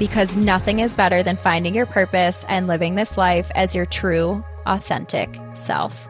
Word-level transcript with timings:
because 0.00 0.36
nothing 0.36 0.80
is 0.80 0.94
better 0.94 1.22
than 1.22 1.36
finding 1.36 1.76
your 1.76 1.86
purpose 1.86 2.44
and 2.48 2.66
living 2.66 2.96
this 2.96 3.16
life 3.16 3.52
as 3.54 3.76
your 3.76 3.86
true, 3.86 4.42
authentic 4.66 5.38
self. 5.54 6.09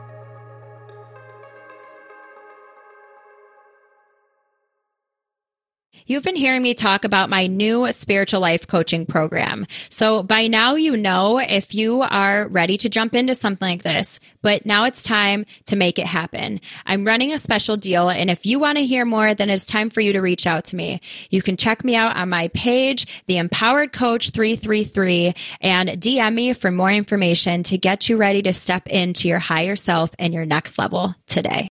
You've 6.11 6.25
been 6.25 6.35
hearing 6.35 6.61
me 6.61 6.75
talk 6.75 7.05
about 7.05 7.31
my 7.31 7.47
new 7.47 7.93
spiritual 7.93 8.41
life 8.41 8.67
coaching 8.67 9.07
program. 9.07 9.69
So 9.91 10.25
by 10.25 10.49
now, 10.49 10.75
you 10.75 10.97
know 10.97 11.39
if 11.39 11.73
you 11.73 12.03
are 12.03 12.49
ready 12.49 12.77
to 12.79 12.89
jump 12.89 13.15
into 13.15 13.37
something 13.37 13.69
like 13.69 13.85
this, 13.85 14.19
but 14.43 14.67
now 14.67 14.87
it's 14.87 15.05
time 15.05 15.47
to 15.67 15.77
make 15.77 16.01
it 16.01 16.09
happen. 16.09 16.63
I'm 16.85 17.07
running 17.07 17.33
a 17.33 17.39
special 17.39 17.77
deal. 17.77 18.09
And 18.09 18.29
if 18.29 18.45
you 18.45 18.59
want 18.59 18.79
to 18.79 18.85
hear 18.85 19.05
more, 19.05 19.35
then 19.35 19.51
it's 19.51 19.67
time 19.67 19.89
for 19.89 20.01
you 20.01 20.15
to 20.15 20.21
reach 20.21 20.49
out 20.49 20.65
to 20.65 20.77
me. 20.77 21.01
You 21.31 21.43
can 21.43 21.57
check 21.57 21.85
me 21.85 21.95
out 21.95 22.17
on 22.17 22.29
my 22.29 22.49
page, 22.49 23.23
the 23.27 23.39
empowered 23.39 23.93
coach 23.93 24.31
333 24.31 25.35
and 25.61 25.91
DM 25.91 26.35
me 26.35 26.55
for 26.55 26.73
more 26.73 26.91
information 26.91 27.63
to 27.63 27.79
get 27.79 28.09
you 28.09 28.17
ready 28.17 28.43
to 28.43 28.53
step 28.53 28.89
into 28.89 29.29
your 29.29 29.39
higher 29.39 29.77
self 29.77 30.13
and 30.19 30.35
your 30.35 30.45
next 30.45 30.77
level 30.77 31.15
today. 31.29 31.69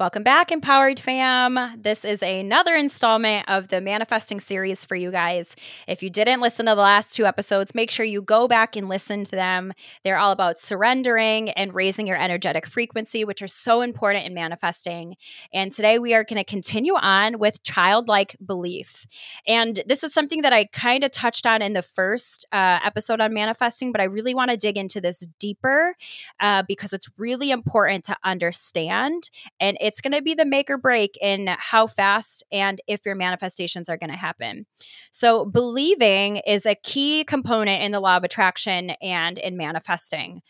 Welcome 0.00 0.24
back, 0.24 0.50
Empowered 0.50 0.98
Fam. 0.98 1.80
This 1.80 2.04
is 2.04 2.20
another 2.20 2.74
installment 2.74 3.48
of 3.48 3.68
the 3.68 3.80
Manifesting 3.80 4.40
series 4.40 4.84
for 4.84 4.96
you 4.96 5.12
guys. 5.12 5.54
If 5.86 6.02
you 6.02 6.10
didn't 6.10 6.40
listen 6.40 6.66
to 6.66 6.74
the 6.74 6.80
last 6.80 7.14
two 7.14 7.26
episodes, 7.26 7.76
make 7.76 7.92
sure 7.92 8.04
you 8.04 8.20
go 8.20 8.48
back 8.48 8.74
and 8.74 8.88
listen 8.88 9.22
to 9.22 9.30
them. 9.30 9.72
They're 10.02 10.18
all 10.18 10.32
about 10.32 10.58
surrendering 10.58 11.50
and 11.50 11.72
raising 11.72 12.08
your 12.08 12.20
energetic 12.20 12.66
frequency, 12.66 13.24
which 13.24 13.40
are 13.40 13.46
so 13.46 13.82
important 13.82 14.26
in 14.26 14.34
manifesting. 14.34 15.14
And 15.52 15.70
today 15.70 16.00
we 16.00 16.12
are 16.12 16.24
going 16.24 16.42
to 16.42 16.44
continue 16.44 16.94
on 16.94 17.38
with 17.38 17.62
childlike 17.62 18.36
belief. 18.44 19.06
And 19.46 19.80
this 19.86 20.02
is 20.02 20.12
something 20.12 20.42
that 20.42 20.52
I 20.52 20.64
kind 20.64 21.04
of 21.04 21.12
touched 21.12 21.46
on 21.46 21.62
in 21.62 21.72
the 21.72 21.82
first 21.82 22.46
uh, 22.50 22.80
episode 22.84 23.20
on 23.20 23.32
manifesting, 23.32 23.92
but 23.92 24.00
I 24.00 24.04
really 24.04 24.34
want 24.34 24.50
to 24.50 24.56
dig 24.56 24.76
into 24.76 25.00
this 25.00 25.28
deeper 25.38 25.94
uh, 26.40 26.64
because 26.66 26.92
it's 26.92 27.08
really 27.16 27.52
important 27.52 28.02
to 28.06 28.16
understand. 28.24 29.30
And 29.60 29.78
it's 29.84 30.00
going 30.00 30.14
to 30.14 30.22
be 30.22 30.32
the 30.32 30.46
make 30.46 30.70
or 30.70 30.78
break 30.78 31.18
in 31.20 31.46
how 31.58 31.86
fast 31.86 32.42
and 32.50 32.80
if 32.86 33.04
your 33.04 33.14
manifestations 33.14 33.90
are 33.90 33.98
going 33.98 34.10
to 34.10 34.16
happen. 34.16 34.64
So, 35.10 35.44
believing 35.44 36.36
is 36.36 36.64
a 36.64 36.74
key 36.74 37.22
component 37.22 37.84
in 37.84 37.92
the 37.92 38.00
law 38.00 38.16
of 38.16 38.24
attraction 38.24 38.90
and 39.02 39.36
in 39.36 39.58
manifesting. 39.58 40.40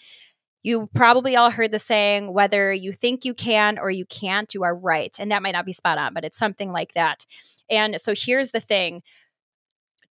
You 0.63 0.89
probably 0.95 1.35
all 1.35 1.51
heard 1.51 1.73
the 1.73 1.81
saying, 1.81 2.33
whether 2.33 2.73
you 2.73 2.93
think 2.93 3.25
you 3.25 3.35
can 3.35 3.77
or 3.77 3.91
you 3.91 4.07
can't, 4.07 4.55
you 4.55 4.63
are 4.63 4.75
right. 4.75 5.15
And 5.19 5.33
that 5.33 5.43
might 5.43 5.53
not 5.53 5.67
be 5.67 5.73
spot 5.73 5.99
on, 5.99 6.15
but 6.15 6.25
it's 6.25 6.39
something 6.39 6.71
like 6.71 6.93
that. 6.93 7.27
And 7.69 8.01
so 8.01 8.15
here's 8.17 8.53
the 8.53 8.61
thing 8.61 9.03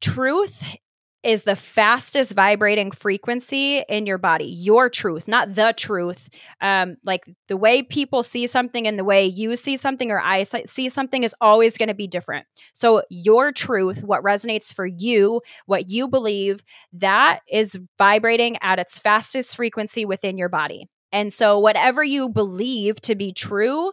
truth 0.02 0.76
is 1.24 1.44
the 1.44 1.56
fastest 1.56 2.34
vibrating 2.34 2.92
frequency 2.92 3.80
in 3.90 4.06
your 4.06 4.18
body. 4.18 4.46
Your 4.46 4.90
truth, 4.90 5.28
not 5.28 5.54
the 5.54 5.74
truth. 5.76 6.30
Um, 6.62 6.98
like 7.06 7.26
the 7.48 7.58
way 7.58 7.82
people 7.82 8.24
see 8.24 8.46
something 8.48 8.88
and 8.88 9.00
the 9.00 9.04
way 9.04 9.26
you 9.26 9.56
see 9.56 9.78
something 9.78 10.12
or 10.12 10.20
I 10.20 10.44
see 10.44 10.90
something 10.90 11.24
is 11.24 11.36
always 11.40 11.78
going 11.78 11.90
to 11.90 11.96
be 11.96 12.08
different. 12.08 12.46
So, 12.74 13.04
your 13.10 13.52
truth, 13.52 14.04
what 14.04 14.24
resonates 14.24 14.74
for 14.74 14.86
you, 14.86 15.42
what 15.66 15.90
you 15.90 16.08
believe, 16.08 16.64
that 16.94 17.40
is 17.50 17.78
vibrating 17.98 18.58
at 18.62 18.80
its 18.80 19.00
fastest 19.00 19.56
frequency 19.56 20.06
within 20.06 20.38
your 20.38 20.50
body. 20.50 20.88
And 21.12 21.32
so, 21.32 21.60
whatever 21.60 22.04
you 22.04 22.30
believe 22.30 23.00
to 23.02 23.16
be 23.16 23.32
true, 23.32 23.92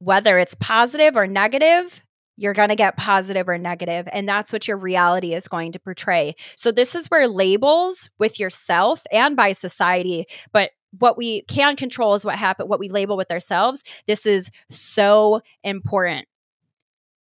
whether 0.00 0.38
it's 0.38 0.54
positive 0.56 1.16
or 1.16 1.26
negative, 1.26 2.02
you're 2.40 2.54
going 2.54 2.70
to 2.70 2.76
get 2.76 2.96
positive 2.96 3.48
or 3.50 3.58
negative, 3.58 4.08
and 4.10 4.26
that's 4.26 4.50
what 4.50 4.66
your 4.66 4.78
reality 4.78 5.34
is 5.34 5.46
going 5.46 5.72
to 5.72 5.78
portray. 5.78 6.34
So, 6.56 6.72
this 6.72 6.94
is 6.94 7.08
where 7.08 7.28
labels 7.28 8.08
with 8.18 8.40
yourself 8.40 9.02
and 9.12 9.36
by 9.36 9.52
society, 9.52 10.24
but 10.50 10.70
what 10.98 11.18
we 11.18 11.42
can 11.42 11.76
control 11.76 12.14
is 12.14 12.24
what 12.24 12.36
happen 12.36 12.66
what 12.66 12.80
we 12.80 12.88
label 12.88 13.16
with 13.16 13.30
ourselves. 13.30 13.84
This 14.06 14.24
is 14.24 14.50
so 14.70 15.42
important. 15.62 16.26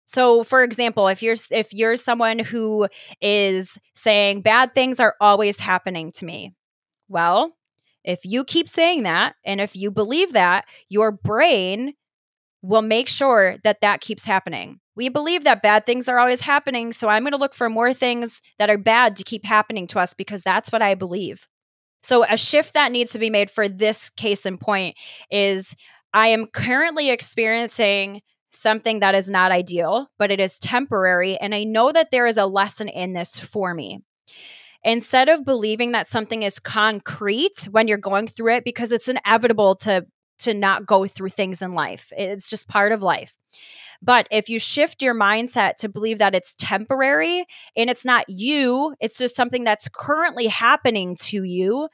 So 0.05 0.45
for 0.45 0.63
example, 0.63 1.07
if 1.09 1.21
you're 1.21 1.35
if 1.51 1.73
you're 1.73 1.97
someone 1.97 2.39
who 2.39 2.87
is 3.19 3.77
saying 3.93 4.41
bad 4.41 4.73
things 4.73 4.99
are 4.99 5.15
always 5.19 5.59
happening 5.59 6.11
to 6.13 6.25
me. 6.25 6.53
Well, 7.09 7.57
if 8.05 8.21
you 8.23 8.45
keep 8.45 8.69
saying 8.69 9.03
that 9.03 9.35
and 9.43 9.59
if 9.59 9.75
you 9.75 9.91
believe 9.91 10.31
that, 10.33 10.65
your 10.87 11.11
brain 11.11 11.93
will 12.61 12.81
make 12.81 13.07
sure 13.07 13.57
that 13.63 13.81
that 13.81 14.01
keeps 14.01 14.25
happening. 14.25 14.79
We 14.95 15.09
believe 15.09 15.43
that 15.43 15.61
bad 15.61 15.85
things 15.85 16.07
are 16.09 16.19
always 16.19 16.41
happening, 16.41 16.91
so 16.91 17.07
I'm 17.07 17.23
going 17.23 17.31
to 17.31 17.37
look 17.37 17.53
for 17.53 17.69
more 17.69 17.93
things 17.93 18.41
that 18.57 18.69
are 18.69 18.77
bad 18.77 19.15
to 19.17 19.23
keep 19.23 19.45
happening 19.45 19.87
to 19.87 19.99
us 19.99 20.13
because 20.13 20.41
that's 20.41 20.71
what 20.71 20.81
I 20.81 20.95
believe. 20.95 21.47
So, 22.03 22.25
a 22.27 22.37
shift 22.37 22.73
that 22.73 22.91
needs 22.91 23.11
to 23.11 23.19
be 23.19 23.29
made 23.29 23.51
for 23.51 23.67
this 23.67 24.09
case 24.09 24.45
in 24.45 24.57
point 24.57 24.95
is 25.29 25.75
I 26.13 26.27
am 26.27 26.47
currently 26.47 27.09
experiencing 27.09 28.21
something 28.51 29.01
that 29.01 29.15
is 29.15 29.29
not 29.29 29.51
ideal, 29.51 30.07
but 30.17 30.31
it 30.31 30.39
is 30.39 30.59
temporary. 30.59 31.37
And 31.37 31.53
I 31.53 31.63
know 31.63 31.91
that 31.91 32.11
there 32.11 32.25
is 32.25 32.37
a 32.37 32.45
lesson 32.45 32.87
in 32.87 33.13
this 33.13 33.39
for 33.39 33.73
me. 33.73 33.99
Instead 34.83 35.27
of 35.27 35.43
believing 35.43 35.91
that 35.91 36.07
something 36.07 36.43
is 36.43 36.59
concrete 36.59 37.67
when 37.71 37.87
you're 37.87 37.97
going 37.97 38.27
through 38.27 38.55
it, 38.55 38.63
because 38.63 38.91
it's 38.91 39.09
inevitable 39.09 39.75
to 39.75 40.05
to 40.39 40.53
not 40.53 40.85
go 40.85 41.07
through 41.07 41.29
things 41.29 41.61
in 41.61 41.73
life. 41.73 42.11
It's 42.17 42.49
just 42.49 42.67
part 42.67 42.91
of 42.91 43.03
life. 43.03 43.37
But 44.01 44.27
if 44.31 44.49
you 44.49 44.59
shift 44.59 45.01
your 45.01 45.15
mindset 45.15 45.75
to 45.77 45.89
believe 45.89 46.19
that 46.19 46.35
it's 46.35 46.55
temporary 46.55 47.45
and 47.75 47.89
it's 47.89 48.05
not 48.05 48.25
you, 48.27 48.95
it's 48.99 49.17
just 49.17 49.35
something 49.35 49.63
that's 49.63 49.89
currently 49.91 50.47
happening 50.47 51.15
to 51.23 51.43
you, 51.43 51.89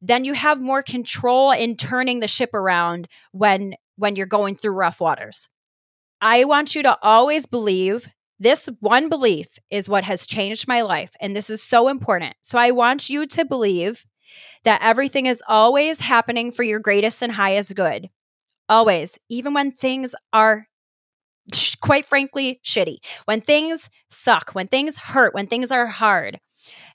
then 0.00 0.24
you 0.24 0.34
have 0.34 0.60
more 0.60 0.82
control 0.82 1.50
in 1.52 1.76
turning 1.76 2.20
the 2.20 2.28
ship 2.28 2.54
around 2.54 3.08
when 3.32 3.74
when 3.96 4.14
you're 4.14 4.26
going 4.26 4.54
through 4.54 4.72
rough 4.72 5.00
waters. 5.00 5.48
I 6.20 6.44
want 6.44 6.74
you 6.74 6.82
to 6.82 6.98
always 7.02 7.46
believe 7.46 8.08
this 8.38 8.68
one 8.80 9.08
belief 9.08 9.46
is 9.70 9.88
what 9.88 10.04
has 10.04 10.26
changed 10.26 10.68
my 10.68 10.82
life 10.82 11.12
and 11.20 11.34
this 11.34 11.48
is 11.48 11.62
so 11.62 11.88
important. 11.88 12.34
So 12.42 12.58
I 12.58 12.70
want 12.70 13.08
you 13.08 13.26
to 13.26 13.44
believe 13.44 14.04
that 14.64 14.82
everything 14.82 15.26
is 15.26 15.42
always 15.48 16.00
happening 16.00 16.52
for 16.52 16.62
your 16.62 16.80
greatest 16.80 17.22
and 17.22 17.32
highest 17.32 17.74
good. 17.74 18.08
Always, 18.68 19.18
even 19.28 19.54
when 19.54 19.72
things 19.72 20.14
are 20.32 20.66
quite 21.80 22.06
frankly 22.06 22.60
shitty, 22.64 22.98
when 23.26 23.40
things 23.40 23.88
suck, 24.08 24.50
when 24.52 24.66
things 24.66 24.98
hurt, 24.98 25.34
when 25.34 25.46
things 25.46 25.70
are 25.70 25.86
hard. 25.86 26.40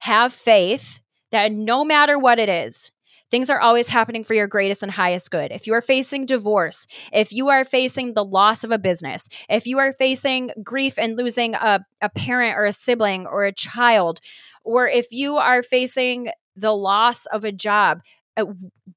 Have 0.02 0.34
faith 0.34 1.00
that 1.32 1.52
no 1.52 1.86
matter 1.86 2.20
what 2.20 2.40
it 2.40 2.50
is, 2.50 2.92
Things 3.32 3.50
are 3.50 3.62
always 3.62 3.88
happening 3.88 4.26
for 4.26 4.34
your 4.34 4.46
greatest 4.46 4.84
and 4.84 4.92
highest 4.92 5.32
good. 5.32 5.54
If 5.54 5.66
you 5.66 5.74
are 5.74 5.82
facing 5.82 6.26
divorce, 6.26 6.86
if 7.14 7.32
you 7.32 7.48
are 7.48 7.64
facing 7.64 8.14
the 8.14 8.26
loss 8.26 8.66
of 8.66 8.72
a 8.72 8.78
business, 8.78 9.30
if 9.50 9.66
you 9.66 9.80
are 9.80 9.94
facing 9.94 10.52
grief 10.62 11.00
and 11.00 11.18
losing 11.18 11.56
a, 11.56 11.86
a 12.02 12.10
parent 12.10 12.58
or 12.58 12.66
a 12.66 12.74
sibling 12.74 13.26
or 13.26 13.46
a 13.46 13.54
child, 13.54 14.20
or 14.66 14.86
if 14.90 15.14
you 15.14 15.38
are 15.38 15.64
facing 15.64 16.30
the 16.56 16.76
loss 16.76 17.26
of 17.28 17.44
a 17.44 17.52
job, 17.52 18.02
uh, 18.38 18.46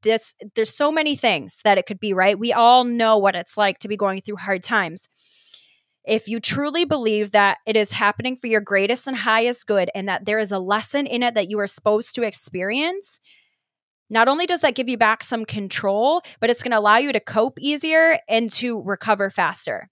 this 0.03 0.35
there's 0.55 0.75
so 0.75 0.93
many 0.93 1.17
things 1.17 1.61
that 1.65 1.77
it 1.77 1.87
could 1.87 1.99
be 1.99 2.13
right 2.13 2.39
we 2.39 2.53
all 2.53 2.85
know 2.85 3.19
what 3.19 3.35
it's 3.35 3.57
like 3.57 3.79
to 3.81 3.89
be 3.89 3.97
going 3.97 4.21
through 4.21 4.37
hard 4.37 4.63
times 4.63 5.09
if 6.05 6.29
you 6.29 6.39
truly 6.39 6.85
believe 6.85 7.33
that 7.33 7.59
it 7.67 7.77
is 7.77 7.93
happening 7.93 8.37
for 8.37 8.47
your 8.47 8.61
greatest 8.61 9.07
and 9.07 9.17
highest 9.17 9.67
good 9.67 9.91
and 9.95 10.09
that 10.09 10.25
there 10.25 10.39
is 10.39 10.53
a 10.53 10.59
lesson 10.59 11.07
in 11.07 11.23
it 11.23 11.35
that 11.35 11.51
you 11.51 11.59
are 11.59 11.67
supposed 11.67 12.15
to 12.15 12.23
experience 12.23 13.19
not 14.09 14.29
only 14.29 14.47
does 14.47 14.61
that 14.61 14.77
give 14.77 14.89
you 14.89 14.97
back 14.97 15.25
some 15.25 15.45
control 15.45 16.21
but 16.39 16.49
it's 16.49 16.63
going 16.63 16.71
to 16.71 16.79
allow 16.79 16.99
you 16.99 17.13
to 17.13 17.21
cope 17.21 17.59
easier 17.59 18.19
and 18.29 18.53
to 18.53 18.83
recover 18.83 19.31
faster 19.31 19.89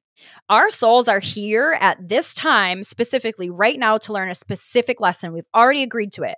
our 0.48 0.70
souls 0.70 1.08
are 1.08 1.18
here 1.18 1.76
at 1.80 2.08
this 2.08 2.32
time, 2.32 2.84
specifically 2.84 3.50
right 3.50 3.76
now, 3.76 3.98
to 3.98 4.12
learn 4.12 4.28
a 4.28 4.36
specific 4.36 5.00
lesson. 5.00 5.32
We've 5.32 5.48
already 5.52 5.82
agreed 5.82 6.12
to 6.12 6.22
it. 6.22 6.36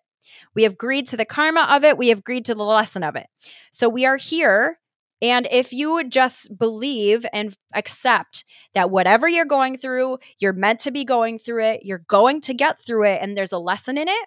We 0.54 0.62
have 0.64 0.72
agreed 0.72 1.08
to 1.08 1.16
the 1.16 1.24
karma 1.24 1.66
of 1.70 1.84
it. 1.84 1.98
We 1.98 2.08
have 2.08 2.18
agreed 2.20 2.44
to 2.46 2.54
the 2.54 2.64
lesson 2.64 3.02
of 3.02 3.16
it. 3.16 3.26
So 3.72 3.88
we 3.88 4.06
are 4.06 4.16
here 4.16 4.78
And 5.22 5.48
if 5.50 5.72
you 5.72 5.92
would 5.94 6.12
just 6.12 6.58
believe 6.58 7.24
and 7.32 7.56
accept 7.72 8.44
that 8.74 8.90
whatever 8.90 9.28
you're 9.28 9.46
going 9.46 9.78
through, 9.78 10.18
you're 10.38 10.52
meant 10.52 10.80
to 10.80 10.90
be 10.90 11.04
going 11.04 11.38
through 11.38 11.64
it, 11.64 11.80
you're 11.84 12.04
going 12.08 12.40
to 12.42 12.52
get 12.54 12.78
through 12.78 13.04
it, 13.06 13.20
and 13.22 13.36
there's 13.36 13.52
a 13.52 13.58
lesson 13.58 13.96
in 13.96 14.08
it, 14.08 14.26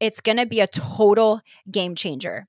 it's 0.00 0.20
going 0.20 0.38
to 0.38 0.46
be 0.46 0.60
a 0.60 0.68
total 0.68 1.42
game 1.70 1.94
changer. 1.96 2.46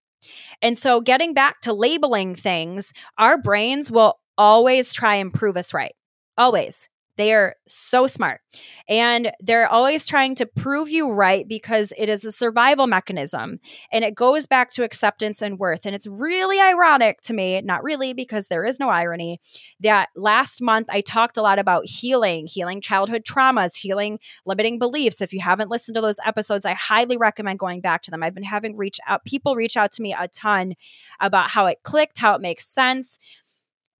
And 0.61 0.77
so, 0.77 1.01
getting 1.01 1.33
back 1.35 1.61
to 1.63 1.73
labeling 1.73 2.35
things, 2.35 2.93
our 3.19 3.37
brains 3.39 3.91
will 3.91 4.19
always 4.37 4.93
try 4.93 5.15
and 5.15 5.33
prove 5.33 5.57
us 5.57 5.73
right. 5.73 5.95
Always. 6.37 6.90
They 7.17 7.33
are 7.33 7.55
so 7.67 8.07
smart. 8.07 8.41
And 8.87 9.31
they're 9.39 9.67
always 9.67 10.07
trying 10.07 10.35
to 10.35 10.45
prove 10.45 10.89
you 10.89 11.11
right 11.11 11.47
because 11.47 11.93
it 11.97 12.09
is 12.09 12.23
a 12.23 12.31
survival 12.31 12.87
mechanism. 12.87 13.59
And 13.91 14.03
it 14.03 14.15
goes 14.15 14.47
back 14.47 14.71
to 14.71 14.83
acceptance 14.83 15.41
and 15.41 15.59
worth. 15.59 15.85
And 15.85 15.93
it's 15.93 16.07
really 16.07 16.59
ironic 16.59 17.21
to 17.23 17.33
me, 17.33 17.61
not 17.61 17.83
really, 17.83 18.13
because 18.13 18.47
there 18.47 18.65
is 18.65 18.79
no 18.79 18.89
irony, 18.89 19.39
that 19.81 20.09
last 20.15 20.61
month 20.61 20.87
I 20.89 21.01
talked 21.01 21.37
a 21.37 21.41
lot 21.41 21.59
about 21.59 21.85
healing, 21.85 22.47
healing 22.47 22.81
childhood 22.81 23.23
traumas, 23.23 23.75
healing 23.75 24.19
limiting 24.45 24.79
beliefs. 24.79 25.21
If 25.21 25.33
you 25.33 25.41
haven't 25.41 25.69
listened 25.69 25.95
to 25.95 26.01
those 26.01 26.19
episodes, 26.25 26.65
I 26.65 26.73
highly 26.73 27.17
recommend 27.17 27.59
going 27.59 27.81
back 27.81 28.01
to 28.03 28.11
them. 28.11 28.23
I've 28.23 28.35
been 28.35 28.43
having 28.43 28.77
reach 28.77 28.99
out, 29.07 29.25
people 29.25 29.55
reach 29.55 29.77
out 29.77 29.91
to 29.93 30.01
me 30.01 30.15
a 30.17 30.27
ton 30.27 30.73
about 31.19 31.49
how 31.49 31.65
it 31.65 31.83
clicked, 31.83 32.19
how 32.19 32.35
it 32.35 32.41
makes 32.41 32.65
sense. 32.65 33.19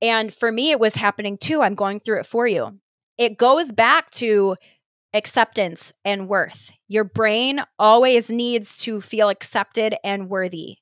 And 0.02 0.34
for 0.34 0.52
me, 0.52 0.72
it 0.72 0.80
was 0.80 0.96
happening 0.96 1.38
too. 1.38 1.62
I'm 1.62 1.76
going 1.76 2.00
through 2.00 2.22
it 2.22 2.26
for 2.26 2.48
you 2.48 2.80
it 3.22 3.38
goes 3.38 3.72
back 3.72 4.10
to 4.10 4.56
acceptance 5.14 5.94
and 6.04 6.28
worth. 6.28 6.72
Your 6.88 7.04
brain 7.04 7.62
always 7.78 8.32
needs 8.32 8.78
to 8.80 9.00
feel 9.00 9.30
accepted 9.30 9.94
and 10.04 10.28
worthy. 10.28 10.78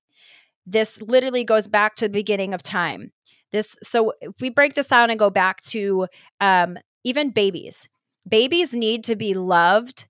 This 0.65 1.01
literally 1.01 1.43
goes 1.43 1.67
back 1.67 1.95
to 1.95 2.05
the 2.05 2.13
beginning 2.13 2.53
of 2.53 2.63
time. 2.63 3.11
This 3.51 3.77
so 3.83 4.13
if 4.21 4.39
we 4.39 4.49
break 4.49 4.73
this 4.73 4.87
down 4.87 5.09
and 5.09 5.19
go 5.19 5.29
back 5.29 5.61
to 5.63 6.07
um, 6.39 6.77
even 7.03 7.31
babies. 7.31 7.89
Babies 8.25 8.73
need 8.73 9.03
to 9.03 9.17
be 9.17 9.33
loved 9.33 10.07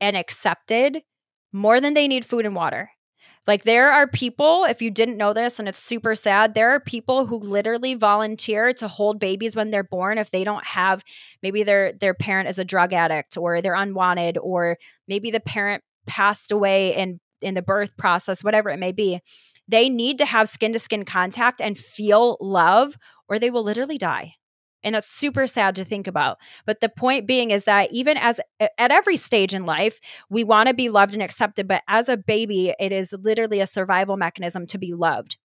and 0.00 0.16
accepted 0.16 1.02
more 1.52 1.80
than 1.80 1.94
they 1.94 2.06
need 2.06 2.24
food 2.24 2.46
and 2.46 2.54
water. 2.54 2.90
Like 3.46 3.62
there 3.62 3.92
are 3.92 4.08
people, 4.08 4.64
if 4.64 4.82
you 4.82 4.90
didn't 4.90 5.16
know 5.16 5.32
this 5.32 5.58
and 5.58 5.68
it's 5.68 5.78
super 5.78 6.14
sad, 6.14 6.54
there 6.54 6.70
are 6.70 6.80
people 6.80 7.26
who 7.26 7.38
literally 7.38 7.94
volunteer 7.94 8.72
to 8.74 8.88
hold 8.88 9.20
babies 9.20 9.54
when 9.54 9.70
they're 9.70 9.84
born 9.84 10.18
if 10.18 10.30
they 10.30 10.42
don't 10.42 10.64
have 10.64 11.04
maybe 11.42 11.62
their 11.62 11.92
their 11.92 12.14
parent 12.14 12.48
is 12.48 12.58
a 12.58 12.64
drug 12.64 12.92
addict 12.92 13.36
or 13.36 13.60
they're 13.62 13.74
unwanted 13.74 14.36
or 14.38 14.78
maybe 15.06 15.30
the 15.30 15.40
parent 15.40 15.82
passed 16.06 16.50
away 16.50 16.94
in 16.94 17.20
in 17.42 17.54
the 17.54 17.62
birth 17.62 17.96
process, 17.96 18.42
whatever 18.42 18.70
it 18.70 18.78
may 18.78 18.92
be. 18.92 19.20
They 19.68 19.88
need 19.88 20.18
to 20.18 20.26
have 20.26 20.48
skin 20.48 20.72
to 20.72 20.78
skin 20.78 21.04
contact 21.04 21.60
and 21.60 21.76
feel 21.76 22.36
love 22.40 22.96
or 23.28 23.38
they 23.38 23.50
will 23.50 23.62
literally 23.62 23.98
die. 23.98 24.34
And 24.86 24.94
that's 24.94 25.08
super 25.08 25.48
sad 25.48 25.74
to 25.74 25.84
think 25.84 26.06
about. 26.06 26.38
But 26.64 26.78
the 26.78 26.88
point 26.88 27.26
being 27.26 27.50
is 27.50 27.64
that 27.64 27.92
even 27.92 28.16
as 28.16 28.40
at 28.60 28.92
every 28.92 29.16
stage 29.16 29.52
in 29.52 29.66
life, 29.66 29.98
we 30.30 30.44
want 30.44 30.68
to 30.68 30.74
be 30.74 30.88
loved 30.88 31.12
and 31.12 31.22
accepted. 31.22 31.66
But 31.66 31.82
as 31.88 32.08
a 32.08 32.16
baby, 32.16 32.72
it 32.78 32.92
is 32.92 33.12
literally 33.12 33.58
a 33.58 33.66
survival 33.66 34.16
mechanism 34.16 34.64
to 34.66 34.78
be 34.78 34.94
loved. 34.94 35.38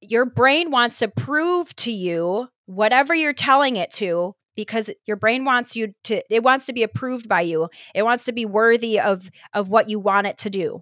Your 0.00 0.24
brain 0.24 0.72
wants 0.72 0.98
to 0.98 1.06
prove 1.06 1.74
to 1.76 1.92
you 1.92 2.48
whatever 2.66 3.14
you're 3.14 3.32
telling 3.32 3.76
it 3.76 3.92
to 3.92 4.34
because 4.56 4.90
your 5.06 5.16
brain 5.16 5.44
wants 5.44 5.76
you 5.76 5.94
to 6.04 6.20
it 6.28 6.42
wants 6.42 6.66
to 6.66 6.72
be 6.72 6.82
approved 6.82 7.28
by 7.28 7.40
you 7.40 7.68
it 7.94 8.02
wants 8.02 8.24
to 8.24 8.32
be 8.32 8.44
worthy 8.44 9.00
of 9.00 9.30
of 9.54 9.68
what 9.68 9.88
you 9.88 9.98
want 9.98 10.26
it 10.26 10.36
to 10.38 10.50
do 10.50 10.80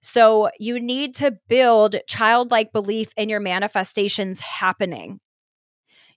so 0.00 0.50
you 0.58 0.80
need 0.80 1.14
to 1.14 1.38
build 1.48 1.96
childlike 2.08 2.72
belief 2.72 3.12
in 3.16 3.28
your 3.28 3.40
manifestations 3.40 4.40
happening 4.40 5.20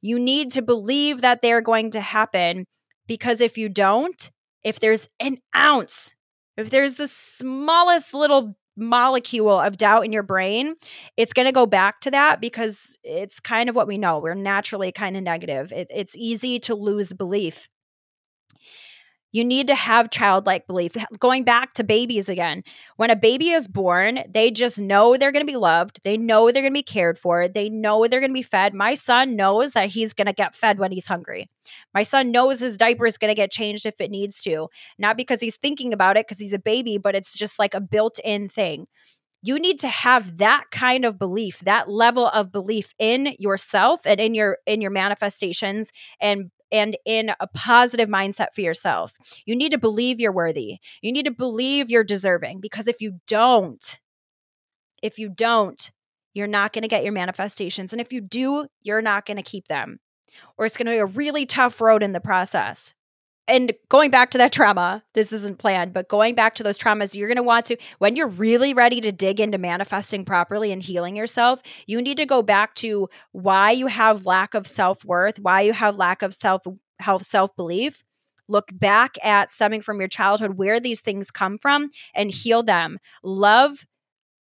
you 0.05 0.19
need 0.19 0.51
to 0.51 0.61
believe 0.61 1.21
that 1.21 1.41
they're 1.41 1.61
going 1.61 1.89
to 1.89 1.99
happen 1.99 2.65
because 3.07 3.41
if 3.41 3.57
you 3.57 3.67
don't, 3.69 4.29
if 4.63 4.79
there's 4.79 5.09
an 5.19 5.39
ounce, 5.55 6.13
if 6.57 6.69
there's 6.69 6.95
the 6.95 7.07
smallest 7.07 8.13
little 8.13 8.55
molecule 8.77 9.59
of 9.59 9.77
doubt 9.77 10.05
in 10.05 10.11
your 10.11 10.21
brain, 10.21 10.75
it's 11.17 11.33
going 11.33 11.47
to 11.47 11.51
go 11.51 11.65
back 11.65 12.01
to 12.01 12.11
that 12.11 12.39
because 12.39 12.99
it's 13.03 13.39
kind 13.39 13.67
of 13.67 13.75
what 13.75 13.87
we 13.87 13.97
know. 13.97 14.19
We're 14.19 14.35
naturally 14.35 14.91
kind 14.91 15.17
of 15.17 15.23
negative. 15.23 15.71
It, 15.71 15.87
it's 15.89 16.15
easy 16.15 16.59
to 16.59 16.75
lose 16.75 17.11
belief. 17.11 17.67
You 19.35 19.43
need 19.43 19.67
to 19.67 19.75
have 19.75 20.11
childlike 20.11 20.65
belief. 20.65 20.95
Going 21.19 21.43
back 21.43 21.73
to 21.73 21.83
babies 21.83 22.29
again, 22.29 22.63
when 22.95 23.09
a 23.09 23.17
baby 23.17 23.49
is 23.49 23.67
born, 23.67 24.19
they 24.29 24.49
just 24.49 24.79
know 24.79 25.17
they're 25.17 25.33
going 25.33 25.45
to 25.45 25.51
be 25.51 25.57
loved. 25.57 25.99
They 26.05 26.15
know 26.15 26.45
they're 26.45 26.61
going 26.61 26.71
to 26.71 26.79
be 26.79 26.81
cared 26.81 27.19
for. 27.19 27.49
They 27.49 27.67
know 27.67 28.07
they're 28.07 28.21
going 28.21 28.29
to 28.29 28.33
be 28.33 28.41
fed. 28.41 28.73
My 28.73 28.93
son 28.93 29.35
knows 29.35 29.73
that 29.73 29.89
he's 29.89 30.13
going 30.13 30.27
to 30.27 30.33
get 30.33 30.55
fed 30.55 30.79
when 30.79 30.93
he's 30.93 31.07
hungry. 31.07 31.49
My 31.93 32.01
son 32.01 32.31
knows 32.31 32.61
his 32.61 32.77
diaper 32.77 33.05
is 33.05 33.17
going 33.17 33.27
to 33.27 33.35
get 33.35 33.51
changed 33.51 33.85
if 33.85 33.99
it 33.99 34.09
needs 34.09 34.39
to, 34.43 34.69
not 34.97 35.17
because 35.17 35.41
he's 35.41 35.57
thinking 35.57 35.91
about 35.91 36.15
it 36.15 36.27
because 36.27 36.39
he's 36.39 36.53
a 36.53 36.57
baby, 36.57 36.97
but 36.97 37.13
it's 37.13 37.37
just 37.37 37.59
like 37.59 37.73
a 37.73 37.81
built 37.81 38.21
in 38.23 38.47
thing 38.47 38.87
you 39.41 39.59
need 39.59 39.77
to 39.77 39.87
have 39.87 40.37
that 40.37 40.63
kind 40.71 41.05
of 41.05 41.19
belief 41.19 41.59
that 41.59 41.87
level 41.87 42.29
of 42.29 42.51
belief 42.51 42.95
in 42.97 43.35
yourself 43.37 44.01
and 44.05 44.19
in 44.19 44.33
your 44.33 44.57
in 44.65 44.81
your 44.81 44.89
manifestations 44.89 45.91
and 46.19 46.49
and 46.71 46.97
in 47.05 47.31
a 47.39 47.47
positive 47.47 48.09
mindset 48.09 48.47
for 48.53 48.61
yourself. 48.61 49.13
You 49.45 49.55
need 49.55 49.71
to 49.71 49.77
believe 49.77 50.19
you're 50.19 50.31
worthy. 50.31 50.77
You 51.01 51.11
need 51.11 51.25
to 51.25 51.31
believe 51.31 51.89
you're 51.89 52.03
deserving 52.03 52.59
because 52.59 52.87
if 52.87 53.01
you 53.01 53.19
don't, 53.27 53.99
if 55.01 55.19
you 55.19 55.29
don't, 55.29 55.91
you're 56.33 56.47
not 56.47 56.73
going 56.73 56.81
to 56.81 56.87
get 56.87 57.03
your 57.03 57.13
manifestations. 57.13 57.91
And 57.91 58.01
if 58.01 58.11
you 58.11 58.21
do, 58.21 58.67
you're 58.81 59.01
not 59.01 59.25
going 59.25 59.37
to 59.37 59.43
keep 59.43 59.67
them. 59.67 59.99
Or 60.57 60.65
it's 60.65 60.75
going 60.75 60.87
to 60.87 60.91
be 60.91 60.97
a 60.97 61.05
really 61.05 61.45
tough 61.45 61.79
road 61.79 62.03
in 62.03 62.11
the 62.11 62.19
process 62.19 62.93
and 63.47 63.73
going 63.89 64.09
back 64.09 64.31
to 64.31 64.37
that 64.39 64.51
trauma, 64.51 65.03
this 65.13 65.31
isn't 65.31 65.59
planned, 65.59 65.93
but 65.93 66.09
going 66.09 66.33
back 66.33 66.55
to 66.55 66.63
those 66.63 66.79
traumas, 66.79 67.15
you're 67.15 67.27
going 67.27 67.35
to 67.37 67.43
want 67.43 67.65
to, 67.67 67.77
when 67.99 68.15
you're 68.15 68.27
really 68.27 68.73
ready 68.73 68.99
to 69.01 69.11
dig 69.11 69.39
into 69.39 69.57
manifesting 69.57 70.25
properly 70.25 70.71
and 70.71 70.81
healing 70.81 71.15
yourself, 71.15 71.61
you 71.85 72.01
need 72.01 72.17
to 72.17 72.25
go 72.25 72.41
back 72.41 72.73
to 72.75 73.07
why 73.33 73.71
you 73.71 73.87
have 73.87 74.25
lack 74.25 74.53
of 74.55 74.65
self 74.65 75.05
worth, 75.05 75.39
why 75.39 75.61
you 75.61 75.73
have 75.73 75.97
lack 75.97 76.21
of 76.21 76.33
self 76.33 76.63
self 77.21 77.55
belief. 77.55 78.03
Look 78.47 78.69
back 78.71 79.17
at 79.23 79.51
stemming 79.51 79.81
from 79.81 79.99
your 79.99 80.07
childhood, 80.07 80.57
where 80.57 80.79
these 80.79 81.01
things 81.01 81.31
come 81.31 81.57
from, 81.57 81.89
and 82.13 82.31
heal 82.31 82.63
them. 82.63 82.99
Love, 83.23 83.85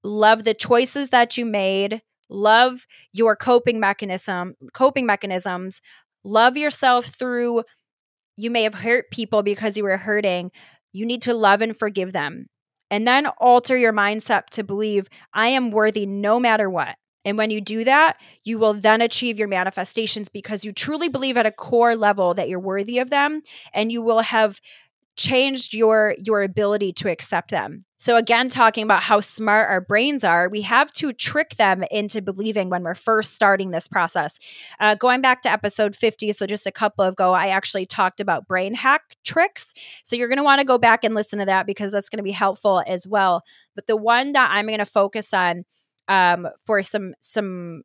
love 0.03 0.43
the 0.43 0.53
choices 0.53 1.09
that 1.09 1.37
you 1.37 1.45
made. 1.45 2.01
Love 2.29 2.87
your 3.13 3.35
coping 3.35 3.79
mechanism, 3.79 4.55
coping 4.73 5.05
mechanisms. 5.05 5.81
Love 6.23 6.55
yourself 6.55 7.07
through 7.07 7.63
you 8.41 8.49
may 8.49 8.63
have 8.63 8.73
hurt 8.73 9.11
people 9.11 9.43
because 9.43 9.77
you 9.77 9.83
were 9.83 9.97
hurting. 9.97 10.51
You 10.93 11.05
need 11.05 11.21
to 11.23 11.33
love 11.33 11.61
and 11.61 11.77
forgive 11.77 12.11
them. 12.11 12.47
And 12.89 13.07
then 13.07 13.27
alter 13.37 13.77
your 13.77 13.93
mindset 13.93 14.47
to 14.47 14.63
believe, 14.63 15.07
I 15.33 15.47
am 15.47 15.71
worthy 15.71 16.05
no 16.05 16.39
matter 16.39 16.69
what. 16.69 16.95
And 17.23 17.37
when 17.37 17.51
you 17.51 17.61
do 17.61 17.83
that, 17.83 18.17
you 18.43 18.57
will 18.57 18.73
then 18.73 18.99
achieve 18.99 19.37
your 19.37 19.47
manifestations 19.47 20.27
because 20.27 20.65
you 20.65 20.73
truly 20.73 21.07
believe 21.07 21.37
at 21.37 21.45
a 21.45 21.51
core 21.51 21.95
level 21.95 22.33
that 22.33 22.49
you're 22.49 22.59
worthy 22.59 22.97
of 22.97 23.11
them 23.11 23.43
and 23.73 23.91
you 23.91 24.01
will 24.01 24.21
have 24.21 24.59
changed 25.17 25.73
your 25.73 26.15
your 26.17 26.41
ability 26.41 26.93
to 26.93 27.09
accept 27.09 27.51
them. 27.51 27.85
So 27.97 28.17
again 28.17 28.49
talking 28.49 28.83
about 28.83 29.03
how 29.03 29.19
smart 29.19 29.69
our 29.69 29.81
brains 29.81 30.23
are, 30.23 30.49
we 30.49 30.61
have 30.63 30.91
to 30.93 31.13
trick 31.13 31.51
them 31.57 31.83
into 31.91 32.21
believing 32.21 32.69
when 32.69 32.83
we're 32.83 32.95
first 32.95 33.33
starting 33.33 33.69
this 33.69 33.87
process. 33.87 34.39
Uh, 34.79 34.95
going 34.95 35.21
back 35.21 35.41
to 35.43 35.51
episode 35.51 35.95
50, 35.95 36.31
so 36.31 36.47
just 36.47 36.65
a 36.65 36.71
couple 36.71 37.05
of 37.05 37.15
go, 37.15 37.33
I 37.33 37.47
actually 37.47 37.85
talked 37.85 38.19
about 38.19 38.47
brain 38.47 38.73
hack 38.73 39.01
tricks. 39.23 39.73
So 40.03 40.15
you're 40.15 40.29
going 40.29 40.37
to 40.37 40.43
want 40.43 40.61
to 40.61 40.65
go 40.65 40.77
back 40.77 41.03
and 41.03 41.13
listen 41.13 41.39
to 41.39 41.45
that 41.45 41.67
because 41.67 41.91
that's 41.91 42.09
going 42.09 42.17
to 42.17 42.23
be 42.23 42.31
helpful 42.31 42.81
as 42.87 43.07
well. 43.07 43.43
But 43.75 43.87
the 43.87 43.97
one 43.97 44.31
that 44.31 44.49
I'm 44.51 44.65
going 44.65 44.79
to 44.79 44.85
focus 44.85 45.33
on 45.33 45.65
um, 46.07 46.47
for 46.65 46.81
some 46.83 47.13
some 47.19 47.83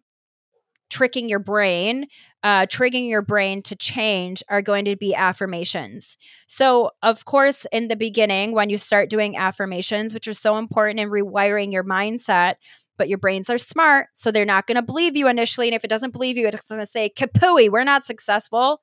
tricking 0.91 1.29
your 1.29 1.39
brain, 1.39 2.07
uh, 2.43 2.67
triggering 2.67 3.09
your 3.09 3.23
brain 3.23 3.63
to 3.63 3.77
change 3.77 4.43
are 4.49 4.63
going 4.63 4.85
to 4.85 4.97
be 4.97 5.15
affirmations. 5.15 6.17
So, 6.47 6.91
of 7.03 7.25
course, 7.25 7.67
in 7.73 7.89
the 7.89 7.97
beginning, 7.97 8.53
when 8.53 8.71
you 8.71 8.79
start 8.79 9.11
doing 9.11 9.37
affirmations, 9.37 10.15
which 10.15 10.29
are 10.29 10.35
so 10.35 10.57
important 10.59 11.01
in 11.01 11.11
rewiring 11.11 11.73
your 11.73 11.85
mindset, 11.85 12.55
but 12.97 13.09
your 13.09 13.19
brains 13.19 13.51
are 13.51 13.59
smart, 13.59 14.09
so 14.15 14.31
they're 14.31 14.45
not 14.45 14.67
going 14.67 14.77
to 14.77 14.83
believe 14.83 15.17
you 15.17 15.29
initially. 15.29 15.69
And 15.69 15.75
if 15.75 15.85
it 15.85 15.91
doesn't 15.91 16.13
believe 16.13 16.37
you, 16.37 16.47
it's 16.47 16.69
going 16.69 16.81
to 16.81 16.87
say, 16.87 17.11
Kapooey, 17.11 17.69
we're 17.69 17.85
not 17.85 18.05
successful. 18.05 18.81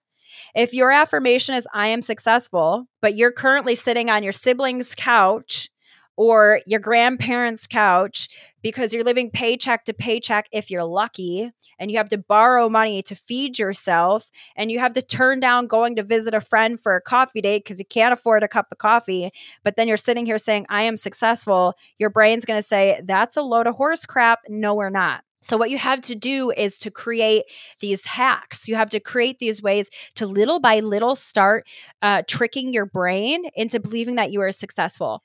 If 0.55 0.73
your 0.73 0.91
affirmation 0.91 1.55
is, 1.55 1.67
I 1.73 1.87
am 1.87 2.01
successful, 2.01 2.87
but 3.01 3.15
you're 3.15 3.31
currently 3.31 3.75
sitting 3.75 4.09
on 4.09 4.23
your 4.23 4.31
sibling's 4.31 4.95
couch 4.95 5.69
or 6.15 6.59
your 6.65 6.79
grandparents' 6.79 7.67
couch 7.67 8.29
because 8.61 8.93
you're 8.93 9.03
living 9.03 9.29
paycheck 9.29 9.83
to 9.85 9.93
paycheck 9.93 10.47
if 10.51 10.69
you're 10.69 10.83
lucky 10.83 11.51
and 11.79 11.91
you 11.91 11.97
have 11.97 12.09
to 12.09 12.17
borrow 12.17 12.69
money 12.69 13.01
to 13.01 13.15
feed 13.15 13.59
yourself 13.59 14.29
and 14.55 14.71
you 14.71 14.79
have 14.79 14.93
to 14.93 15.01
turn 15.01 15.39
down 15.39 15.67
going 15.67 15.95
to 15.95 16.03
visit 16.03 16.33
a 16.33 16.41
friend 16.41 16.79
for 16.79 16.95
a 16.95 17.01
coffee 17.01 17.41
date 17.41 17.63
because 17.63 17.79
you 17.79 17.85
can't 17.85 18.13
afford 18.13 18.43
a 18.43 18.47
cup 18.47 18.67
of 18.71 18.77
coffee 18.77 19.31
but 19.63 19.75
then 19.75 19.87
you're 19.87 19.97
sitting 19.97 20.25
here 20.25 20.37
saying 20.37 20.65
i 20.69 20.83
am 20.83 20.95
successful 20.97 21.73
your 21.97 22.09
brain's 22.09 22.45
going 22.45 22.57
to 22.57 22.67
say 22.67 23.01
that's 23.05 23.37
a 23.37 23.41
load 23.41 23.67
of 23.67 23.75
horse 23.75 24.05
crap 24.05 24.39
no 24.47 24.73
we're 24.73 24.89
not 24.89 25.23
So, 25.41 25.57
what 25.57 25.69
you 25.69 25.77
have 25.77 26.01
to 26.03 26.15
do 26.15 26.51
is 26.51 26.77
to 26.79 26.89
create 26.89 27.43
these 27.81 28.05
hacks. 28.05 28.67
You 28.69 28.75
have 28.75 28.89
to 28.91 29.01
create 29.01 29.39
these 29.39 29.61
ways 29.61 29.89
to 30.15 30.25
little 30.25 30.61
by 30.61 30.79
little 30.79 31.15
start 31.15 31.67
uh, 32.01 32.21
tricking 32.27 32.73
your 32.73 32.85
brain 32.85 33.49
into 33.53 33.81
believing 33.81 34.15
that 34.15 34.31
you 34.31 34.39
are 34.41 34.53
successful. 34.53 35.21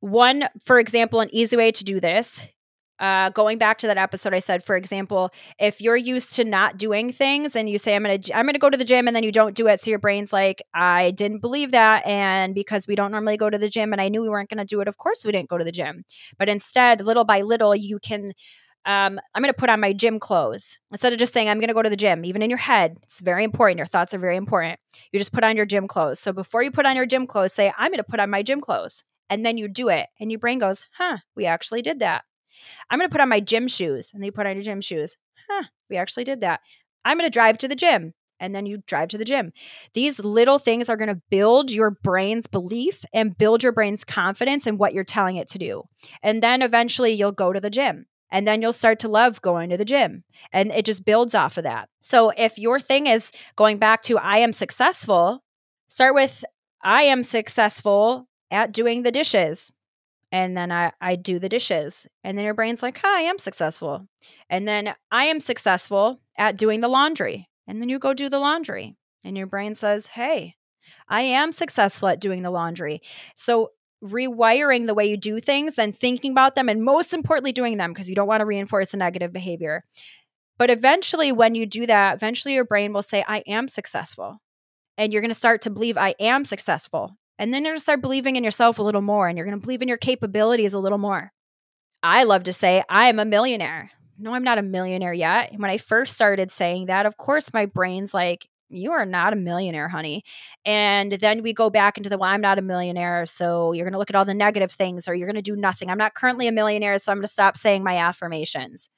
One, 0.00 0.48
for 0.64 0.78
example, 0.78 1.20
an 1.20 1.28
easy 1.32 1.56
way 1.56 1.72
to 1.72 1.84
do 1.84 2.00
this 2.00 2.42
uh, 3.00 3.30
going 3.30 3.58
back 3.58 3.78
to 3.78 3.86
that 3.86 3.96
episode, 3.96 4.34
I 4.34 4.38
said, 4.38 4.62
for 4.62 4.76
example, 4.76 5.30
if 5.58 5.80
you're 5.80 5.96
used 5.96 6.34
to 6.34 6.44
not 6.44 6.76
doing 6.76 7.10
things 7.12 7.56
and 7.56 7.68
you 7.68 7.78
say, 7.78 7.96
"I'm 7.96 8.02
gonna, 8.02 8.18
I'm 8.34 8.44
gonna 8.46 8.58
go 8.58 8.68
to 8.70 8.76
the 8.76 8.84
gym," 8.84 9.06
and 9.06 9.16
then 9.16 9.24
you 9.24 9.32
don't 9.32 9.56
do 9.56 9.66
it, 9.68 9.80
so 9.80 9.90
your 9.90 9.98
brain's 9.98 10.32
like, 10.32 10.62
"I 10.74 11.10
didn't 11.12 11.40
believe 11.40 11.70
that," 11.72 12.06
and 12.06 12.54
because 12.54 12.86
we 12.86 12.94
don't 12.94 13.10
normally 13.10 13.38
go 13.38 13.48
to 13.48 13.56
the 13.58 13.70
gym, 13.70 13.92
and 13.92 14.02
I 14.02 14.08
knew 14.08 14.20
we 14.20 14.28
weren't 14.28 14.50
gonna 14.50 14.66
do 14.66 14.80
it, 14.82 14.88
of 14.88 14.98
course 14.98 15.24
we 15.24 15.32
didn't 15.32 15.48
go 15.48 15.56
to 15.58 15.64
the 15.64 15.72
gym. 15.72 16.04
But 16.38 16.48
instead, 16.50 17.00
little 17.00 17.24
by 17.24 17.40
little, 17.40 17.74
you 17.74 17.98
can. 17.98 18.32
Um, 18.86 19.20
I'm 19.34 19.42
going 19.42 19.52
to 19.52 19.58
put 19.58 19.68
on 19.68 19.78
my 19.78 19.92
gym 19.92 20.18
clothes 20.18 20.78
instead 20.90 21.12
of 21.12 21.18
just 21.18 21.34
saying 21.34 21.50
I'm 21.50 21.58
going 21.58 21.68
to 21.68 21.74
go 21.74 21.82
to 21.82 21.90
the 21.90 21.96
gym. 21.96 22.24
Even 22.24 22.40
in 22.40 22.48
your 22.48 22.58
head, 22.58 22.96
it's 23.02 23.20
very 23.20 23.44
important. 23.44 23.76
Your 23.76 23.86
thoughts 23.86 24.14
are 24.14 24.18
very 24.18 24.36
important. 24.36 24.80
You 25.12 25.18
just 25.18 25.34
put 25.34 25.44
on 25.44 25.54
your 25.54 25.66
gym 25.66 25.86
clothes. 25.86 26.18
So 26.18 26.32
before 26.32 26.62
you 26.62 26.70
put 26.70 26.86
on 26.86 26.96
your 26.96 27.04
gym 27.04 27.26
clothes, 27.26 27.52
say 27.52 27.74
I'm 27.76 27.90
going 27.90 27.98
to 27.98 28.04
put 28.04 28.20
on 28.20 28.30
my 28.30 28.42
gym 28.42 28.58
clothes, 28.62 29.04
and 29.30 29.46
then 29.46 29.56
you 29.56 29.68
do 29.68 29.88
it, 29.88 30.08
and 30.20 30.30
your 30.30 30.40
brain 30.40 30.58
goes, 30.58 30.84
"Huh, 30.98 31.18
we 31.34 31.46
actually 31.46 31.80
did 31.80 32.00
that." 32.00 32.24
I'm 32.90 32.98
going 32.98 33.08
to 33.08 33.12
put 33.12 33.20
on 33.20 33.28
my 33.28 33.40
gym 33.40 33.68
shoes. 33.68 34.10
And 34.12 34.22
then 34.22 34.26
you 34.26 34.32
put 34.32 34.46
on 34.46 34.56
your 34.56 34.62
gym 34.62 34.80
shoes. 34.80 35.16
Huh, 35.48 35.64
we 35.88 35.96
actually 35.96 36.24
did 36.24 36.40
that. 36.40 36.60
I'm 37.04 37.16
going 37.16 37.30
to 37.30 37.32
drive 37.32 37.58
to 37.58 37.68
the 37.68 37.74
gym. 37.74 38.14
And 38.42 38.54
then 38.54 38.64
you 38.64 38.82
drive 38.86 39.08
to 39.08 39.18
the 39.18 39.24
gym. 39.24 39.52
These 39.92 40.18
little 40.18 40.58
things 40.58 40.88
are 40.88 40.96
going 40.96 41.14
to 41.14 41.20
build 41.30 41.70
your 41.70 41.90
brain's 41.90 42.46
belief 42.46 43.04
and 43.12 43.36
build 43.36 43.62
your 43.62 43.72
brain's 43.72 44.02
confidence 44.02 44.66
in 44.66 44.78
what 44.78 44.94
you're 44.94 45.04
telling 45.04 45.36
it 45.36 45.46
to 45.48 45.58
do. 45.58 45.82
And 46.22 46.42
then 46.42 46.62
eventually 46.62 47.12
you'll 47.12 47.32
go 47.32 47.52
to 47.52 47.60
the 47.60 47.68
gym. 47.68 48.06
And 48.32 48.48
then 48.48 48.62
you'll 48.62 48.72
start 48.72 48.98
to 49.00 49.08
love 49.08 49.42
going 49.42 49.68
to 49.70 49.76
the 49.76 49.84
gym. 49.84 50.24
And 50.54 50.70
it 50.70 50.86
just 50.86 51.04
builds 51.04 51.34
off 51.34 51.58
of 51.58 51.64
that. 51.64 51.90
So 52.00 52.30
if 52.30 52.58
your 52.58 52.80
thing 52.80 53.06
is 53.06 53.30
going 53.56 53.76
back 53.76 54.02
to 54.04 54.16
I 54.16 54.38
am 54.38 54.54
successful, 54.54 55.44
start 55.88 56.14
with 56.14 56.42
I 56.82 57.02
am 57.02 57.22
successful 57.22 58.29
at 58.50 58.72
doing 58.72 59.02
the 59.02 59.12
dishes 59.12 59.72
and 60.32 60.56
then 60.56 60.70
I, 60.70 60.92
I 61.00 61.16
do 61.16 61.38
the 61.38 61.48
dishes. 61.48 62.06
And 62.22 62.38
then 62.38 62.44
your 62.44 62.54
brain's 62.54 62.82
like, 62.82 62.98
hi, 63.02 63.20
I 63.20 63.22
am 63.22 63.38
successful. 63.38 64.06
And 64.48 64.66
then 64.66 64.94
I 65.10 65.24
am 65.24 65.40
successful 65.40 66.20
at 66.38 66.56
doing 66.56 66.80
the 66.80 66.88
laundry. 66.88 67.48
And 67.66 67.80
then 67.80 67.88
you 67.88 67.98
go 67.98 68.14
do 68.14 68.28
the 68.28 68.38
laundry. 68.38 68.96
And 69.24 69.36
your 69.36 69.46
brain 69.46 69.74
says, 69.74 70.08
hey, 70.08 70.54
I 71.08 71.22
am 71.22 71.52
successful 71.52 72.08
at 72.08 72.20
doing 72.20 72.42
the 72.42 72.50
laundry. 72.50 73.00
So 73.34 73.70
rewiring 74.02 74.86
the 74.86 74.94
way 74.94 75.06
you 75.06 75.16
do 75.16 75.40
things, 75.40 75.74
then 75.74 75.92
thinking 75.92 76.32
about 76.32 76.54
them, 76.54 76.68
and 76.68 76.82
most 76.82 77.12
importantly, 77.12 77.52
doing 77.52 77.76
them 77.76 77.92
because 77.92 78.08
you 78.08 78.16
don't 78.16 78.28
want 78.28 78.40
to 78.40 78.46
reinforce 78.46 78.94
a 78.94 78.96
negative 78.96 79.32
behavior. 79.32 79.84
But 80.58 80.70
eventually, 80.70 81.32
when 81.32 81.54
you 81.54 81.66
do 81.66 81.86
that, 81.86 82.14
eventually 82.14 82.54
your 82.54 82.64
brain 82.64 82.92
will 82.92 83.02
say, 83.02 83.24
I 83.26 83.38
am 83.46 83.68
successful. 83.68 84.40
And 84.96 85.12
you're 85.12 85.22
going 85.22 85.30
to 85.30 85.34
start 85.34 85.62
to 85.62 85.70
believe 85.70 85.98
I 85.98 86.14
am 86.20 86.44
successful. 86.44 87.16
And 87.40 87.54
then 87.54 87.64
you're 87.64 87.72
going 87.72 87.78
to 87.78 87.82
start 87.82 88.02
believing 88.02 88.36
in 88.36 88.44
yourself 88.44 88.78
a 88.78 88.82
little 88.82 89.00
more 89.00 89.26
and 89.26 89.38
you're 89.38 89.46
going 89.46 89.58
to 89.58 89.64
believe 89.64 89.80
in 89.80 89.88
your 89.88 89.96
capabilities 89.96 90.74
a 90.74 90.78
little 90.78 90.98
more. 90.98 91.32
I 92.02 92.24
love 92.24 92.44
to 92.44 92.52
say, 92.52 92.82
I 92.90 93.08
am 93.08 93.18
a 93.18 93.24
millionaire. 93.24 93.90
No, 94.18 94.34
I'm 94.34 94.44
not 94.44 94.58
a 94.58 94.62
millionaire 94.62 95.14
yet. 95.14 95.54
When 95.56 95.70
I 95.70 95.78
first 95.78 96.14
started 96.14 96.50
saying 96.50 96.86
that, 96.86 97.06
of 97.06 97.16
course, 97.16 97.54
my 97.54 97.64
brain's 97.64 98.12
like, 98.12 98.46
you 98.68 98.92
are 98.92 99.06
not 99.06 99.32
a 99.32 99.36
millionaire, 99.36 99.88
honey. 99.88 100.22
And 100.66 101.12
then 101.12 101.42
we 101.42 101.54
go 101.54 101.70
back 101.70 101.96
into 101.96 102.10
the, 102.10 102.18
well, 102.18 102.28
I'm 102.28 102.42
not 102.42 102.58
a 102.58 102.62
millionaire. 102.62 103.24
So 103.24 103.72
you're 103.72 103.86
going 103.86 103.94
to 103.94 103.98
look 103.98 104.10
at 104.10 104.16
all 104.16 104.26
the 104.26 104.34
negative 104.34 104.70
things 104.70 105.08
or 105.08 105.14
you're 105.14 105.26
going 105.26 105.34
to 105.34 105.42
do 105.42 105.56
nothing. 105.56 105.90
I'm 105.90 105.96
not 105.96 106.14
currently 106.14 106.46
a 106.46 106.52
millionaire. 106.52 106.98
So 106.98 107.10
I'm 107.10 107.18
going 107.18 107.26
to 107.26 107.32
stop 107.32 107.56
saying 107.56 107.82
my 107.82 107.96
affirmations. 107.96 108.90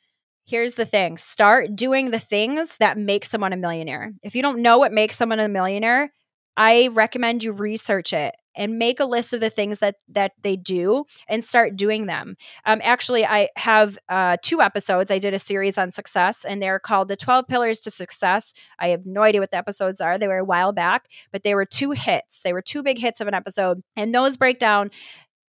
Here's 0.46 0.74
the 0.74 0.84
thing 0.84 1.16
start 1.16 1.76
doing 1.76 2.10
the 2.10 2.18
things 2.18 2.78
that 2.78 2.98
make 2.98 3.24
someone 3.24 3.52
a 3.52 3.56
millionaire. 3.56 4.12
If 4.24 4.34
you 4.34 4.42
don't 4.42 4.62
know 4.62 4.78
what 4.78 4.92
makes 4.92 5.16
someone 5.16 5.38
a 5.38 5.48
millionaire, 5.48 6.10
I 6.56 6.88
recommend 6.92 7.42
you 7.42 7.52
research 7.52 8.12
it 8.12 8.34
and 8.54 8.78
make 8.78 9.00
a 9.00 9.04
list 9.04 9.32
of 9.32 9.40
the 9.40 9.50
things 9.50 9.78
that 9.78 9.96
that 10.08 10.32
they 10.42 10.56
do 10.56 11.04
and 11.28 11.42
start 11.42 11.76
doing 11.76 12.06
them. 12.06 12.36
Um, 12.66 12.80
actually, 12.84 13.24
I 13.24 13.48
have 13.56 13.98
uh, 14.08 14.36
two 14.42 14.60
episodes. 14.60 15.10
I 15.10 15.18
did 15.18 15.34
a 15.34 15.38
series 15.38 15.78
on 15.78 15.90
success, 15.90 16.44
and 16.44 16.62
they're 16.62 16.78
called 16.78 17.08
"The 17.08 17.16
Twelve 17.16 17.46
Pillars 17.48 17.80
to 17.80 17.90
Success." 17.90 18.52
I 18.78 18.88
have 18.88 19.06
no 19.06 19.22
idea 19.22 19.40
what 19.40 19.50
the 19.50 19.56
episodes 19.56 20.00
are. 20.00 20.18
They 20.18 20.28
were 20.28 20.38
a 20.38 20.44
while 20.44 20.72
back, 20.72 21.08
but 21.32 21.42
they 21.42 21.54
were 21.54 21.64
two 21.64 21.92
hits. 21.92 22.42
They 22.42 22.52
were 22.52 22.62
two 22.62 22.82
big 22.82 22.98
hits 22.98 23.20
of 23.20 23.28
an 23.28 23.34
episode, 23.34 23.82
and 23.96 24.14
those 24.14 24.36
break 24.36 24.58
down 24.58 24.90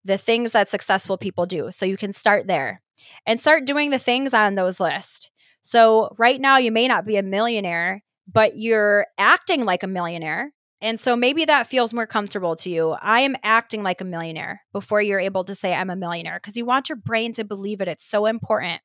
the 0.06 0.18
things 0.18 0.52
that 0.52 0.68
successful 0.70 1.18
people 1.18 1.46
do. 1.46 1.72
So 1.72 1.86
you 1.86 1.98
can 1.98 2.12
start 2.12 2.48
there 2.48 2.82
and 3.26 3.40
start 3.40 3.66
doing 3.66 3.90
the 3.90 4.00
things 4.00 4.34
on 4.34 4.56
those 4.56 4.80
lists. 4.80 5.30
So 5.62 6.14
right 6.18 6.40
now, 6.40 6.58
you 6.58 6.72
may 6.72 6.88
not 6.90 7.06
be 7.06 7.16
a 7.16 7.24
millionaire, 7.24 8.04
but 8.32 8.58
you're 8.58 9.08
acting 9.18 9.64
like 9.64 9.84
a 9.84 9.88
millionaire 9.88 10.52
and 10.84 11.00
so 11.00 11.16
maybe 11.16 11.46
that 11.46 11.68
feels 11.68 11.94
more 11.94 12.06
comfortable 12.06 12.58
to 12.58 12.70
you. 12.70 12.92
I 13.02 13.22
am 13.22 13.38
acting 13.42 13.84
like 13.84 14.02
a 14.02 14.06
millionaire 14.06 14.64
before 14.74 15.02
you're 15.02 15.18
able 15.18 15.46
to 15.46 15.56
say 15.56 15.74
I'm 15.74 15.90
a 15.90 15.96
millionaire 15.96 16.42
because 16.44 16.58
you 16.58 16.66
want 16.66 16.90
your 16.90 16.98
brain 16.98 17.32
to 17.34 17.46
believe 17.46 17.80
it. 17.80 17.88
It's 17.88 18.06
so 18.06 18.26
important. 18.26 18.82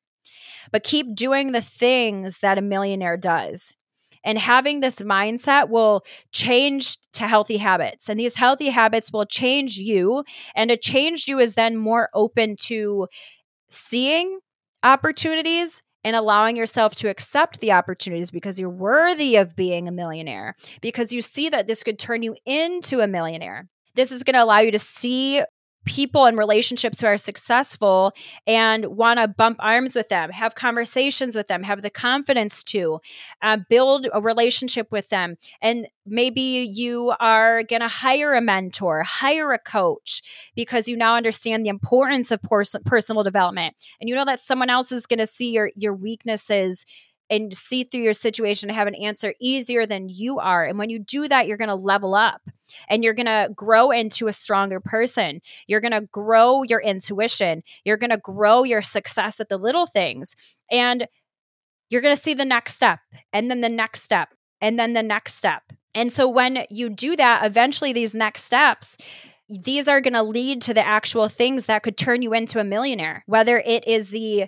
But 0.71 0.83
keep 0.83 1.13
doing 1.13 1.51
the 1.51 1.61
things 1.61 2.39
that 2.39 2.57
a 2.57 2.61
millionaire 2.61 3.17
does. 3.17 3.73
And 4.23 4.37
having 4.37 4.79
this 4.79 4.99
mindset 4.99 5.67
will 5.67 6.05
change 6.31 6.97
to 7.13 7.27
healthy 7.27 7.57
habits. 7.57 8.07
And 8.07 8.17
these 8.17 8.35
healthy 8.35 8.69
habits 8.69 9.11
will 9.11 9.25
change 9.25 9.75
you. 9.75 10.23
And 10.55 10.69
to 10.69 10.77
change 10.77 11.27
you 11.27 11.37
is 11.37 11.55
then 11.55 11.75
more 11.75 12.09
open 12.13 12.55
to 12.67 13.09
seeing 13.69 14.39
opportunities 14.83 15.81
and 16.03 16.15
allowing 16.15 16.55
yourself 16.55 16.95
to 16.95 17.09
accept 17.09 17.59
the 17.59 17.71
opportunities 17.71 18.31
because 18.31 18.59
you're 18.59 18.69
worthy 18.69 19.35
of 19.35 19.55
being 19.55 19.87
a 19.87 19.91
millionaire, 19.91 20.55
because 20.81 21.11
you 21.11 21.21
see 21.21 21.49
that 21.49 21.67
this 21.67 21.83
could 21.83 21.99
turn 21.99 22.23
you 22.23 22.35
into 22.45 23.01
a 23.01 23.07
millionaire. 23.07 23.67
This 23.95 24.11
is 24.11 24.23
going 24.23 24.35
to 24.35 24.43
allow 24.43 24.59
you 24.59 24.71
to 24.71 24.79
see 24.79 25.41
people 25.85 26.25
and 26.25 26.37
relationships 26.37 27.01
who 27.01 27.07
are 27.07 27.17
successful 27.17 28.13
and 28.45 28.85
want 28.85 29.19
to 29.19 29.27
bump 29.27 29.57
arms 29.59 29.95
with 29.95 30.09
them, 30.09 30.29
have 30.31 30.55
conversations 30.55 31.35
with 31.35 31.47
them, 31.47 31.63
have 31.63 31.81
the 31.81 31.89
confidence 31.89 32.63
to 32.63 32.99
uh, 33.41 33.57
build 33.69 34.07
a 34.13 34.21
relationship 34.21 34.91
with 34.91 35.09
them. 35.09 35.37
And 35.61 35.87
maybe 36.05 36.41
you 36.41 37.13
are 37.19 37.63
going 37.63 37.81
to 37.81 37.87
hire 37.87 38.33
a 38.33 38.41
mentor, 38.41 39.03
hire 39.03 39.51
a 39.51 39.59
coach 39.59 40.51
because 40.55 40.87
you 40.87 40.95
now 40.95 41.15
understand 41.15 41.65
the 41.65 41.69
importance 41.69 42.31
of 42.31 42.41
pers- 42.41 42.75
personal 42.85 43.23
development. 43.23 43.75
And 43.99 44.09
you 44.09 44.15
know 44.15 44.25
that 44.25 44.39
someone 44.39 44.69
else 44.69 44.91
is 44.91 45.05
going 45.05 45.19
to 45.19 45.25
see 45.25 45.51
your, 45.51 45.71
your 45.75 45.93
weaknesses 45.93 46.85
and 47.29 47.53
see 47.53 47.83
through 47.83 48.01
your 48.01 48.13
situation 48.13 48.69
and 48.69 48.75
have 48.75 48.87
an 48.87 48.95
answer 48.95 49.33
easier 49.39 49.85
than 49.85 50.09
you 50.09 50.39
are. 50.39 50.65
And 50.65 50.79
when 50.79 50.89
you 50.89 50.99
do 50.99 51.27
that, 51.27 51.47
you're 51.47 51.57
going 51.57 51.69
to 51.69 51.75
level 51.75 52.15
up 52.15 52.41
and 52.89 53.03
you're 53.03 53.13
going 53.13 53.25
to 53.25 53.49
grow 53.53 53.91
into 53.91 54.27
a 54.27 54.33
stronger 54.33 54.79
person. 54.79 55.41
You're 55.67 55.81
going 55.81 55.91
to 55.91 56.01
grow 56.11 56.63
your 56.63 56.81
intuition. 56.81 57.63
You're 57.83 57.97
going 57.97 58.09
to 58.09 58.17
grow 58.17 58.63
your 58.63 58.81
success 58.81 59.39
at 59.39 59.49
the 59.49 59.57
little 59.57 59.85
things. 59.85 60.35
And 60.71 61.07
you're 61.89 62.01
going 62.01 62.15
to 62.15 62.21
see 62.21 62.33
the 62.33 62.45
next 62.45 62.73
step 62.73 62.99
and 63.33 63.49
then 63.49 63.61
the 63.61 63.69
next 63.69 64.01
step 64.01 64.33
and 64.61 64.79
then 64.79 64.93
the 64.93 65.03
next 65.03 65.35
step. 65.35 65.63
And 65.95 66.13
so 66.13 66.29
when 66.29 66.65
you 66.69 66.89
do 66.89 67.15
that, 67.15 67.45
eventually 67.45 67.93
these 67.93 68.13
next 68.13 68.43
steps, 68.43 68.97
these 69.49 69.87
are 69.87 70.01
going 70.01 70.13
to 70.13 70.21
lead 70.21 70.61
to 70.63 70.73
the 70.73 70.85
actual 70.85 71.27
things 71.27 71.65
that 71.65 71.81
could 71.81 71.97
turn 71.97 72.21
you 72.21 72.33
into 72.33 72.59
a 72.59 72.63
millionaire, 72.63 73.23
whether 73.25 73.57
it 73.57 73.87
is 73.87 74.11
the 74.11 74.45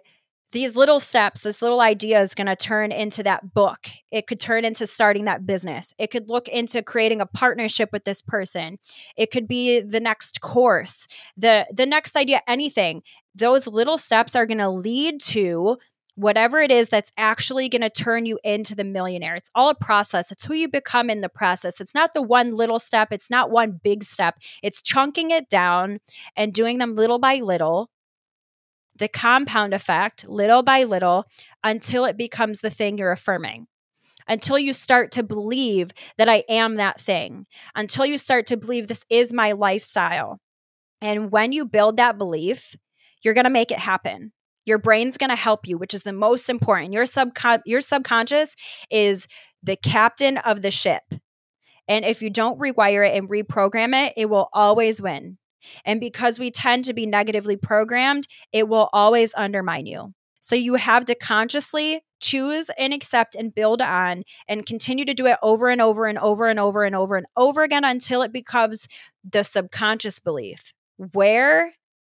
these 0.52 0.76
little 0.76 1.00
steps, 1.00 1.42
this 1.42 1.62
little 1.62 1.82
idea 1.82 2.20
is 2.20 2.36
going 2.36 2.48
to 2.48 2.56
turn 2.56 2.92
into 2.92 3.24
that 3.24 3.54
book. 3.54 3.90
It 4.12 4.28
could 4.28 4.40
turn 4.40 4.66
into 4.66 4.86
starting 4.86 5.26
that 5.26 5.46
business. 5.46 5.94
It 5.98 6.12
could 6.12 6.30
look 6.30 6.48
into 6.48 6.82
creating 6.82 7.22
a 7.22 7.26
partnership 7.26 7.90
with 7.92 8.04
this 8.04 8.22
person. 8.22 8.78
It 9.16 9.32
could 9.32 9.48
be 9.48 9.80
the 9.80 10.00
next 10.00 10.42
course, 10.42 11.08
the 11.38 11.66
the 11.74 11.86
next 11.86 12.16
idea, 12.16 12.42
anything. 12.48 13.04
Those 13.34 13.68
little 13.68 13.98
steps 13.98 14.36
are 14.36 14.46
going 14.46 14.58
to 14.58 14.70
lead 14.70 15.22
to 15.22 15.78
whatever 16.16 16.60
it 16.60 16.72
is 16.72 16.90
that's 16.90 17.12
actually 17.18 17.70
going 17.70 17.82
to 17.82 17.90
turn 17.90 18.26
you 18.26 18.38
into 18.44 18.76
the 18.76 18.84
millionaire. 18.84 19.36
It's 19.36 19.50
all 19.56 19.70
a 19.70 19.76
process. 19.76 20.32
It's 20.32 20.44
who 20.44 20.54
you 20.54 20.68
become 20.68 21.10
in 21.10 21.22
the 21.22 21.30
process. 21.30 21.80
It's 21.80 21.96
not 21.96 22.12
the 22.14 22.22
one 22.22 22.56
little 22.56 22.80
step, 22.80 23.10
it's 23.12 23.30
not 23.30 23.50
one 23.50 23.80
big 23.82 24.04
step. 24.04 24.36
It's 24.62 24.82
chunking 24.82 25.32
it 25.32 25.50
down 25.50 26.00
and 26.36 26.54
doing 26.54 26.78
them 26.78 26.96
little 26.96 27.20
by 27.20 27.36
little 27.36 27.90
the 28.96 29.08
compound 29.08 29.74
effect 29.74 30.28
little 30.28 30.64
by 30.64 30.84
little 30.84 31.26
until 31.64 32.06
it 32.06 32.18
becomes 32.18 32.60
the 32.60 32.70
thing 32.70 32.98
you're 32.98 33.12
affirming. 33.12 33.68
Until 34.28 34.60
you 34.60 34.72
start 34.72 35.12
to 35.14 35.24
believe 35.24 35.92
that 36.18 36.30
I 36.30 36.44
am 36.48 36.76
that 36.76 37.00
thing, 37.00 37.48
until 37.76 38.06
you 38.06 38.18
start 38.18 38.46
to 38.48 38.58
believe 38.58 38.88
this 38.88 39.04
is 39.10 39.34
my 39.34 39.54
lifestyle. 39.54 40.40
And 41.02 41.32
when 41.32 41.52
you 41.52 41.66
build 41.66 41.98
that 41.98 42.18
belief, 42.18 42.76
you're 43.24 43.34
going 43.34 43.46
to 43.46 43.50
make 43.50 43.72
it 43.72 43.80
happen. 43.80 44.32
Your 44.66 44.78
brain's 44.78 45.18
going 45.18 45.32
to 45.32 45.36
help 45.36 45.68
you, 45.68 45.78
which 45.78 45.94
is 45.94 46.04
the 46.04 46.14
most 46.14 46.50
important. 46.50 46.94
Your 46.94 47.06
subcon- 47.06 47.64
your 47.66 47.82
subconscious 47.82 48.56
is 48.92 49.28
the 49.64 49.76
captain 49.76 50.38
of 50.38 50.62
the 50.62 50.72
ship. 50.72 51.04
And 51.88 52.06
if 52.06 52.22
you 52.22 52.30
don't 52.30 52.60
rewire 52.60 53.08
it 53.08 53.18
and 53.18 53.28
reprogram 53.28 54.08
it, 54.08 54.14
it 54.16 54.30
will 54.30 54.50
always 54.54 55.02
win. 55.02 55.38
And 55.86 56.00
because 56.00 56.40
we 56.40 56.52
tend 56.52 56.86
to 56.86 56.94
be 56.94 57.06
negatively 57.06 57.56
programmed, 57.56 58.28
it 58.52 58.68
will 58.68 58.90
always 58.94 59.34
undermine 59.36 59.86
you. 59.86 60.14
So 60.40 60.56
you 60.56 60.76
have 60.76 61.06
to 61.06 61.16
consciously 61.16 62.02
choose 62.20 62.70
and 62.78 62.94
accept 62.94 63.36
and 63.36 63.54
build 63.54 63.82
on 63.82 64.24
and 64.48 64.66
continue 64.66 65.06
to 65.06 65.14
do 65.14 65.28
it 65.28 65.38
over 65.42 65.70
and 65.70 65.82
over 65.82 66.08
and 66.08 66.18
over 66.18 66.48
and 66.48 66.60
over 66.60 66.84
and 66.84 66.96
over 66.96 67.16
and 67.16 67.26
over 67.38 67.64
again 67.64 67.84
until 67.84 68.22
it 68.22 68.34
becomes 68.34 68.88
the 69.30 69.44
subconscious 69.44 70.20
belief. 70.20 70.74
Where 70.98 71.74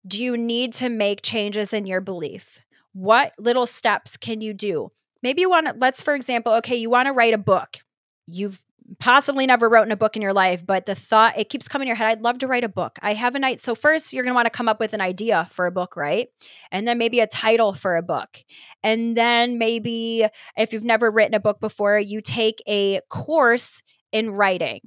do 0.05 0.23
you 0.23 0.37
need 0.37 0.73
to 0.73 0.89
make 0.89 1.21
changes 1.21 1.73
in 1.73 1.85
your 1.85 2.01
belief? 2.01 2.59
What 2.93 3.33
little 3.37 3.65
steps 3.65 4.17
can 4.17 4.41
you 4.41 4.53
do? 4.53 4.91
Maybe 5.21 5.41
you 5.41 5.49
want 5.49 5.67
to, 5.67 5.75
let's, 5.77 6.01
for 6.01 6.13
example, 6.13 6.53
okay, 6.55 6.75
you 6.75 6.89
want 6.89 7.07
to 7.07 7.13
write 7.13 7.33
a 7.33 7.37
book. 7.37 7.77
You've 8.25 8.63
possibly 8.99 9.45
never 9.45 9.69
written 9.69 9.91
a 9.91 9.95
book 9.95 10.15
in 10.15 10.21
your 10.21 10.33
life, 10.33 10.65
but 10.65 10.85
the 10.85 10.95
thought, 10.95 11.37
it 11.37 11.49
keeps 11.49 11.67
coming 11.67 11.87
in 11.87 11.89
your 11.89 11.95
head. 11.95 12.17
I'd 12.17 12.21
love 12.21 12.39
to 12.39 12.47
write 12.47 12.63
a 12.63 12.69
book. 12.69 12.97
I 13.01 13.13
have 13.13 13.35
a 13.35 13.39
night. 13.39 13.59
So, 13.59 13.75
first, 13.75 14.13
you're 14.13 14.23
going 14.23 14.33
to 14.33 14.35
want 14.35 14.45
to 14.45 14.51
come 14.51 14.69
up 14.69 14.79
with 14.79 14.93
an 14.93 15.01
idea 15.01 15.47
for 15.51 15.65
a 15.65 15.71
book, 15.71 15.95
right? 15.95 16.27
And 16.71 16.87
then 16.87 16.97
maybe 16.97 17.19
a 17.19 17.27
title 17.27 17.73
for 17.73 17.95
a 17.95 18.01
book. 18.01 18.39
And 18.83 19.15
then 19.15 19.57
maybe 19.57 20.25
if 20.57 20.73
you've 20.73 20.83
never 20.83 21.11
written 21.11 21.33
a 21.33 21.39
book 21.39 21.59
before, 21.59 21.99
you 21.99 22.21
take 22.21 22.61
a 22.67 23.01
course 23.09 23.81
in 24.11 24.31
writing. 24.31 24.79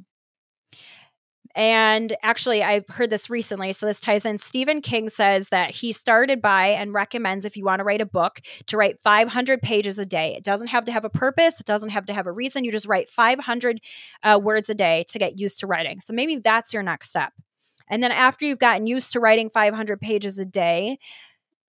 And 1.56 2.14
actually, 2.22 2.62
I've 2.62 2.86
heard 2.86 3.08
this 3.08 3.30
recently. 3.30 3.72
So 3.72 3.86
this 3.86 3.98
ties 3.98 4.26
in. 4.26 4.36
Stephen 4.36 4.82
King 4.82 5.08
says 5.08 5.48
that 5.48 5.70
he 5.70 5.90
started 5.90 6.42
by 6.42 6.66
and 6.66 6.92
recommends 6.92 7.46
if 7.46 7.56
you 7.56 7.64
want 7.64 7.80
to 7.80 7.84
write 7.84 8.02
a 8.02 8.06
book 8.06 8.42
to 8.66 8.76
write 8.76 9.00
500 9.00 9.62
pages 9.62 9.98
a 9.98 10.04
day. 10.04 10.34
It 10.36 10.44
doesn't 10.44 10.66
have 10.66 10.84
to 10.84 10.92
have 10.92 11.06
a 11.06 11.10
purpose, 11.10 11.58
it 11.58 11.66
doesn't 11.66 11.88
have 11.88 12.04
to 12.06 12.12
have 12.12 12.26
a 12.26 12.32
reason. 12.32 12.62
You 12.62 12.70
just 12.70 12.86
write 12.86 13.08
500 13.08 13.80
uh, 14.22 14.38
words 14.42 14.68
a 14.68 14.74
day 14.74 15.06
to 15.08 15.18
get 15.18 15.40
used 15.40 15.58
to 15.60 15.66
writing. 15.66 16.00
So 16.00 16.12
maybe 16.12 16.36
that's 16.36 16.74
your 16.74 16.82
next 16.82 17.08
step. 17.08 17.32
And 17.88 18.02
then 18.02 18.12
after 18.12 18.44
you've 18.44 18.58
gotten 18.58 18.86
used 18.86 19.12
to 19.12 19.20
writing 19.20 19.48
500 19.48 19.98
pages 19.98 20.38
a 20.38 20.44
day, 20.44 20.98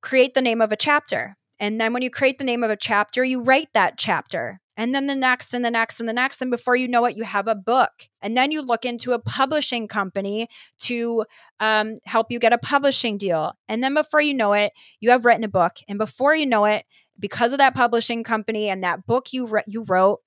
create 0.01 0.34
the 0.34 0.41
name 0.41 0.60
of 0.60 0.74
a 0.74 0.75
chapter. 0.75 1.37
And 1.60 1.80
then 1.80 1.94
when 1.94 2.02
you 2.02 2.10
create 2.10 2.38
the 2.38 2.44
name 2.44 2.64
of 2.64 2.70
a 2.70 2.78
chapter, 2.78 3.24
you 3.24 3.42
write 3.42 3.70
that 3.74 3.98
chapter 3.98 4.62
and 4.78 4.94
then 4.94 5.08
the 5.08 5.16
next 5.16 5.54
and 5.56 5.66
the 5.66 5.72
next 5.72 6.00
and 6.00 6.08
the 6.08 6.14
next. 6.14 6.42
And 6.42 6.52
before 6.52 6.76
you 6.76 6.88
know 6.88 7.06
it, 7.06 7.18
you 7.18 7.24
have 7.24 7.48
a 7.48 7.56
book. 7.56 8.08
And 8.22 8.38
then 8.38 8.52
you 8.52 8.62
look 8.62 8.86
into 8.86 9.14
a 9.14 9.20
publishing 9.20 9.88
company 9.88 10.48
to 10.82 11.26
um, 11.60 11.96
help 12.06 12.32
you 12.32 12.38
get 12.38 12.54
a 12.54 12.60
publishing 12.60 13.18
deal. 13.18 13.54
And 13.68 13.84
then 13.84 13.96
before 13.96 14.22
you 14.22 14.36
know 14.36 14.54
it, 14.54 14.72
you 15.00 15.10
have 15.10 15.26
written 15.26 15.44
a 15.44 15.50
book. 15.50 15.78
And 15.90 15.98
before 15.98 16.36
you 16.36 16.46
know 16.46 16.66
it, 16.66 16.86
because 17.20 17.54
of 17.54 17.58
that 17.58 17.74
publishing 17.74 18.24
company 18.24 18.70
and 18.70 18.84
that 18.84 19.08
book 19.08 19.34
you 19.34 19.48
re- 19.48 19.64
you 19.66 19.84
wrote, 19.84 20.20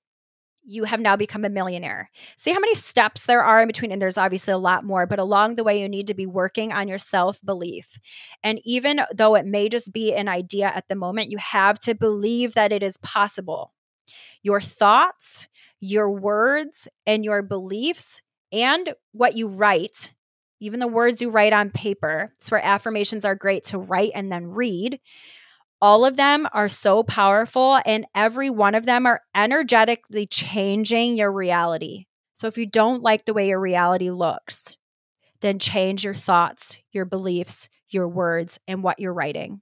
you 0.63 0.83
have 0.83 0.99
now 0.99 1.15
become 1.15 1.43
a 1.43 1.49
millionaire. 1.49 2.09
See 2.37 2.51
how 2.51 2.59
many 2.59 2.75
steps 2.75 3.25
there 3.25 3.43
are 3.43 3.61
in 3.61 3.67
between, 3.67 3.91
and 3.91 4.01
there's 4.01 4.17
obviously 4.17 4.53
a 4.53 4.57
lot 4.57 4.83
more, 4.83 5.05
but 5.05 5.19
along 5.19 5.55
the 5.55 5.63
way, 5.63 5.81
you 5.81 5.89
need 5.89 6.07
to 6.07 6.13
be 6.13 6.25
working 6.25 6.71
on 6.71 6.87
your 6.87 6.97
self 6.97 7.41
belief. 7.43 7.97
And 8.43 8.59
even 8.63 9.01
though 9.13 9.35
it 9.35 9.45
may 9.45 9.69
just 9.69 9.93
be 9.93 10.13
an 10.13 10.27
idea 10.27 10.67
at 10.67 10.87
the 10.87 10.95
moment, 10.95 11.31
you 11.31 11.37
have 11.37 11.79
to 11.79 11.95
believe 11.95 12.53
that 12.53 12.71
it 12.71 12.83
is 12.83 12.97
possible 12.97 13.73
your 14.43 14.61
thoughts, 14.61 15.47
your 15.79 16.11
words, 16.11 16.87
and 17.05 17.23
your 17.23 17.41
beliefs, 17.41 18.21
and 18.51 18.93
what 19.11 19.37
you 19.37 19.47
write, 19.47 20.13
even 20.59 20.79
the 20.79 20.87
words 20.87 21.21
you 21.21 21.29
write 21.29 21.53
on 21.53 21.69
paper. 21.69 22.31
It's 22.37 22.51
where 22.51 22.63
affirmations 22.63 23.25
are 23.25 23.35
great 23.35 23.63
to 23.65 23.77
write 23.77 24.11
and 24.13 24.31
then 24.31 24.47
read. 24.47 24.99
All 25.81 26.05
of 26.05 26.15
them 26.15 26.47
are 26.53 26.69
so 26.69 27.01
powerful, 27.01 27.79
and 27.85 28.05
every 28.13 28.49
one 28.49 28.75
of 28.75 28.85
them 28.85 29.05
are 29.05 29.21
energetically 29.33 30.27
changing 30.27 31.17
your 31.17 31.31
reality. 31.31 32.05
So 32.33 32.47
if 32.47 32.57
you 32.57 32.65
don't 32.65 33.01
like 33.01 33.25
the 33.25 33.33
way 33.33 33.47
your 33.47 33.59
reality 33.59 34.11
looks, 34.11 34.77
then 35.41 35.57
change 35.57 36.03
your 36.03 36.13
thoughts, 36.13 36.77
your 36.91 37.05
beliefs, 37.05 37.67
your 37.89 38.07
words, 38.07 38.59
and 38.67 38.83
what 38.83 38.99
you're 38.99 39.13
writing. 39.13 39.61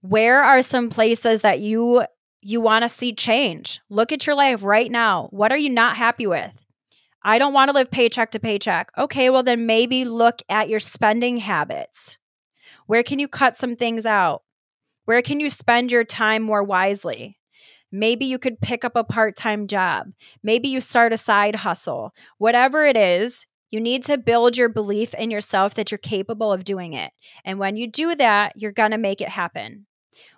Where 0.00 0.42
are 0.42 0.62
some 0.62 0.90
places 0.90 1.42
that 1.42 1.58
you 1.58 2.04
you 2.40 2.60
want 2.60 2.82
to 2.82 2.88
see 2.88 3.12
change. 3.12 3.80
Look 3.90 4.12
at 4.12 4.26
your 4.26 4.36
life 4.36 4.62
right 4.62 4.90
now. 4.90 5.28
What 5.30 5.52
are 5.52 5.58
you 5.58 5.70
not 5.70 5.96
happy 5.96 6.26
with? 6.26 6.64
I 7.22 7.38
don't 7.38 7.52
want 7.52 7.68
to 7.68 7.74
live 7.74 7.90
paycheck 7.90 8.30
to 8.30 8.40
paycheck. 8.40 8.90
Okay, 8.96 9.28
well, 9.28 9.42
then 9.42 9.66
maybe 9.66 10.04
look 10.04 10.40
at 10.48 10.68
your 10.68 10.80
spending 10.80 11.38
habits. 11.38 12.18
Where 12.86 13.02
can 13.02 13.18
you 13.18 13.28
cut 13.28 13.56
some 13.56 13.74
things 13.74 14.06
out? 14.06 14.42
Where 15.08 15.22
can 15.22 15.40
you 15.40 15.48
spend 15.48 15.90
your 15.90 16.04
time 16.04 16.42
more 16.42 16.62
wisely? 16.62 17.38
Maybe 17.90 18.26
you 18.26 18.38
could 18.38 18.60
pick 18.60 18.84
up 18.84 18.94
a 18.94 19.02
part 19.02 19.36
time 19.36 19.66
job. 19.66 20.08
Maybe 20.42 20.68
you 20.68 20.82
start 20.82 21.14
a 21.14 21.16
side 21.16 21.54
hustle. 21.54 22.12
Whatever 22.36 22.84
it 22.84 22.94
is, 22.94 23.46
you 23.70 23.80
need 23.80 24.04
to 24.04 24.18
build 24.18 24.58
your 24.58 24.68
belief 24.68 25.14
in 25.14 25.30
yourself 25.30 25.72
that 25.76 25.90
you're 25.90 25.96
capable 25.96 26.52
of 26.52 26.62
doing 26.62 26.92
it. 26.92 27.10
And 27.42 27.58
when 27.58 27.78
you 27.78 27.86
do 27.86 28.14
that, 28.16 28.52
you're 28.56 28.70
going 28.70 28.90
to 28.90 28.98
make 28.98 29.22
it 29.22 29.30
happen. 29.30 29.86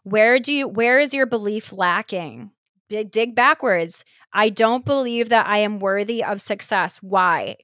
Where 0.04 0.38
do 0.38 0.54
you 0.54 0.68
where 0.68 1.00
is 1.00 1.12
your 1.12 1.26
belief 1.26 1.72
lacking? 1.72 2.52
Dig 2.88 3.35
backwards. 3.35 4.04
I 4.33 4.50
don't 4.50 4.85
believe 4.85 5.30
that 5.30 5.48
I 5.48 5.59
am 5.59 5.80
worthy 5.80 6.22
of 6.22 6.40
success. 6.40 6.98
Why? 6.98 7.56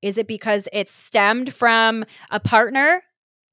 Is 0.00 0.16
it 0.16 0.26
because 0.26 0.70
it 0.72 0.88
stemmed 0.88 1.52
from 1.52 2.06
a 2.30 2.40
partner 2.40 3.02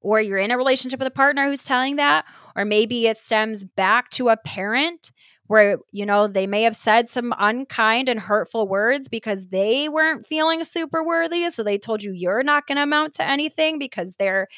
or 0.04 0.20
you're 0.20 0.38
in 0.38 0.50
a 0.50 0.56
relationship 0.56 1.00
with 1.00 1.08
a 1.08 1.12
partner 1.12 1.46
who's 1.46 1.64
telling 1.64 1.96
that 1.96 2.24
or 2.54 2.64
maybe 2.64 3.06
it 3.06 3.16
stems 3.16 3.64
back 3.64 4.10
to 4.10 4.28
a 4.28 4.36
parent 4.36 5.10
where 5.46 5.78
you 5.90 6.06
know 6.06 6.26
they 6.26 6.46
may 6.46 6.62
have 6.62 6.76
said 6.76 7.08
some 7.08 7.34
unkind 7.38 8.08
and 8.08 8.20
hurtful 8.20 8.68
words 8.68 9.08
because 9.08 9.48
they 9.48 9.88
weren't 9.88 10.26
feeling 10.26 10.62
super 10.64 11.02
worthy 11.02 11.48
so 11.50 11.62
they 11.62 11.78
told 11.78 12.02
you 12.02 12.12
you're 12.12 12.42
not 12.42 12.66
going 12.66 12.76
to 12.76 12.82
amount 12.82 13.14
to 13.14 13.28
anything 13.28 13.78
because 13.78 14.16
they're 14.16 14.48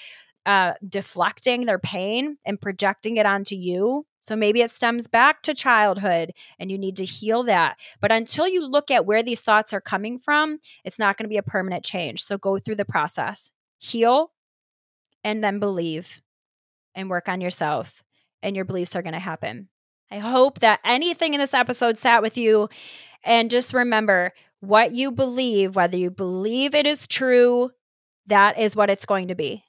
uh, 0.46 0.74
deflecting 0.88 1.66
their 1.66 1.78
pain 1.78 2.38
and 2.46 2.60
projecting 2.60 3.16
it 3.16 3.26
onto 3.26 3.56
you. 3.56 4.06
So 4.20 4.36
maybe 4.36 4.62
it 4.62 4.70
stems 4.70 5.08
back 5.08 5.42
to 5.42 5.54
childhood 5.54 6.30
and 6.60 6.70
you 6.70 6.78
need 6.78 6.94
to 6.96 7.04
heal 7.04 7.42
that. 7.44 7.78
But 8.00 8.12
until 8.12 8.46
you 8.46 8.64
look 8.64 8.90
at 8.90 9.06
where 9.06 9.24
these 9.24 9.42
thoughts 9.42 9.72
are 9.72 9.80
coming 9.80 10.20
from, 10.20 10.58
it's 10.84 11.00
not 11.00 11.16
going 11.16 11.24
to 11.24 11.28
be 11.28 11.36
a 11.36 11.42
permanent 11.42 11.84
change. 11.84 12.22
So 12.22 12.38
go 12.38 12.58
through 12.58 12.76
the 12.76 12.84
process, 12.84 13.50
heal, 13.78 14.30
and 15.26 15.42
then 15.42 15.58
believe 15.58 16.22
and 16.94 17.10
work 17.10 17.28
on 17.28 17.40
yourself, 17.40 18.04
and 18.44 18.54
your 18.54 18.64
beliefs 18.64 18.94
are 18.94 19.02
going 19.02 19.12
to 19.12 19.18
happen. 19.18 19.68
I 20.08 20.18
hope 20.18 20.60
that 20.60 20.78
anything 20.84 21.34
in 21.34 21.40
this 21.40 21.52
episode 21.52 21.98
sat 21.98 22.22
with 22.22 22.38
you. 22.38 22.68
And 23.24 23.50
just 23.50 23.74
remember 23.74 24.32
what 24.60 24.94
you 24.94 25.10
believe, 25.10 25.74
whether 25.74 25.96
you 25.96 26.12
believe 26.12 26.76
it 26.76 26.86
is 26.86 27.08
true, 27.08 27.72
that 28.26 28.56
is 28.56 28.76
what 28.76 28.88
it's 28.88 29.04
going 29.04 29.26
to 29.26 29.34
be. 29.34 29.64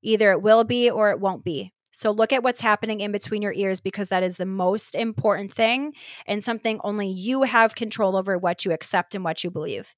Either 0.00 0.30
it 0.30 0.42
will 0.42 0.62
be 0.62 0.88
or 0.88 1.10
it 1.10 1.18
won't 1.18 1.42
be. 1.44 1.72
So 1.90 2.12
look 2.12 2.32
at 2.32 2.44
what's 2.44 2.60
happening 2.60 3.00
in 3.00 3.10
between 3.10 3.42
your 3.42 3.52
ears 3.52 3.80
because 3.80 4.10
that 4.10 4.22
is 4.22 4.36
the 4.36 4.46
most 4.46 4.94
important 4.94 5.52
thing 5.52 5.92
and 6.24 6.42
something 6.42 6.80
only 6.84 7.08
you 7.08 7.42
have 7.42 7.74
control 7.74 8.16
over 8.16 8.38
what 8.38 8.64
you 8.64 8.70
accept 8.70 9.16
and 9.16 9.24
what 9.24 9.42
you 9.42 9.50
believe. 9.50 9.96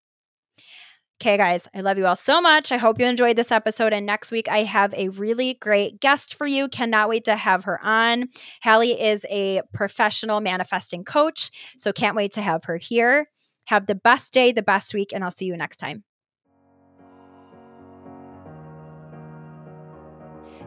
Okay, 1.23 1.37
guys, 1.37 1.69
I 1.73 1.83
love 1.83 1.99
you 1.99 2.07
all 2.09 2.17
so 2.17 2.43
much. 2.43 2.73
I 2.73 2.79
hope 2.79 2.99
you 2.99 3.07
enjoyed 3.07 3.37
this 3.37 3.53
episode. 3.53 3.93
And 3.93 4.05
next 4.05 4.33
week, 4.33 4.49
I 4.49 4.65
have 4.65 4.93
a 4.95 5.09
really 5.11 5.55
great 5.55 6.01
guest 6.01 6.35
for 6.35 6.49
you. 6.49 6.67
Cannot 6.67 7.09
wait 7.09 7.27
to 7.27 7.37
have 7.37 7.63
her 7.63 7.81
on. 7.81 8.27
Hallie 8.61 9.01
is 9.01 9.25
a 9.31 9.63
professional 9.73 10.41
manifesting 10.41 11.05
coach. 11.05 11.53
So 11.79 11.93
can't 11.93 12.17
wait 12.17 12.33
to 12.33 12.43
have 12.43 12.65
her 12.65 12.77
here. 12.77 13.29
Have 13.67 13.87
the 13.87 13.95
best 13.95 14.33
day, 14.33 14.51
the 14.51 14.63
best 14.63 14.95
week, 14.95 15.13
and 15.15 15.23
I'll 15.23 15.31
see 15.31 15.45
you 15.45 15.57
next 15.57 15.77
time. 15.77 16.03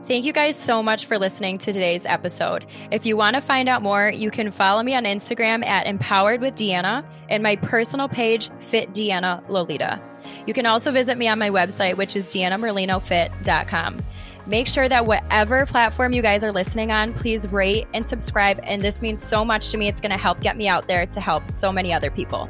Thank 0.05 0.23
you 0.23 0.31
guys 0.31 0.55
so 0.55 0.81
much 0.81 1.05
for 1.05 1.17
listening 1.17 1.57
to 1.57 1.73
today's 1.73 2.05
episode. 2.05 2.65
If 2.91 3.05
you 3.05 3.17
want 3.17 3.35
to 3.35 3.41
find 3.41 3.67
out 3.67 3.81
more, 3.81 4.09
you 4.09 4.31
can 4.31 4.51
follow 4.51 4.83
me 4.83 4.95
on 4.95 5.03
Instagram 5.03 5.65
at 5.65 5.85
Empowered 5.85 6.39
with 6.39 6.55
Deanna 6.55 7.05
and 7.27 7.43
my 7.43 7.57
personal 7.57 8.07
page, 8.07 8.49
Fit 8.59 8.93
Deanna 8.93 9.43
Lolita. 9.49 9.99
You 10.45 10.53
can 10.53 10.65
also 10.65 10.91
visit 10.91 11.17
me 11.17 11.27
on 11.27 11.39
my 11.39 11.49
website, 11.49 11.97
which 11.97 12.15
is 12.15 12.27
deannamerlinofit.com. 12.27 13.99
Make 14.47 14.67
sure 14.67 14.88
that 14.88 15.08
whatever 15.08 15.65
platform 15.65 16.13
you 16.13 16.21
guys 16.21 16.43
are 16.43 16.51
listening 16.51 16.91
on, 16.91 17.13
please 17.13 17.51
rate 17.51 17.88
and 17.93 18.05
subscribe. 18.05 18.60
And 18.63 18.81
this 18.81 19.01
means 19.01 19.23
so 19.23 19.43
much 19.43 19.71
to 19.71 19.77
me. 19.77 19.88
It's 19.88 19.99
going 19.99 20.12
to 20.12 20.17
help 20.17 20.39
get 20.39 20.55
me 20.55 20.67
out 20.67 20.88
there 20.88 21.08
to 21.08 21.19
help 21.19 21.47
so 21.47 21.71
many 21.71 21.91
other 21.91 22.12
people. 22.12 22.47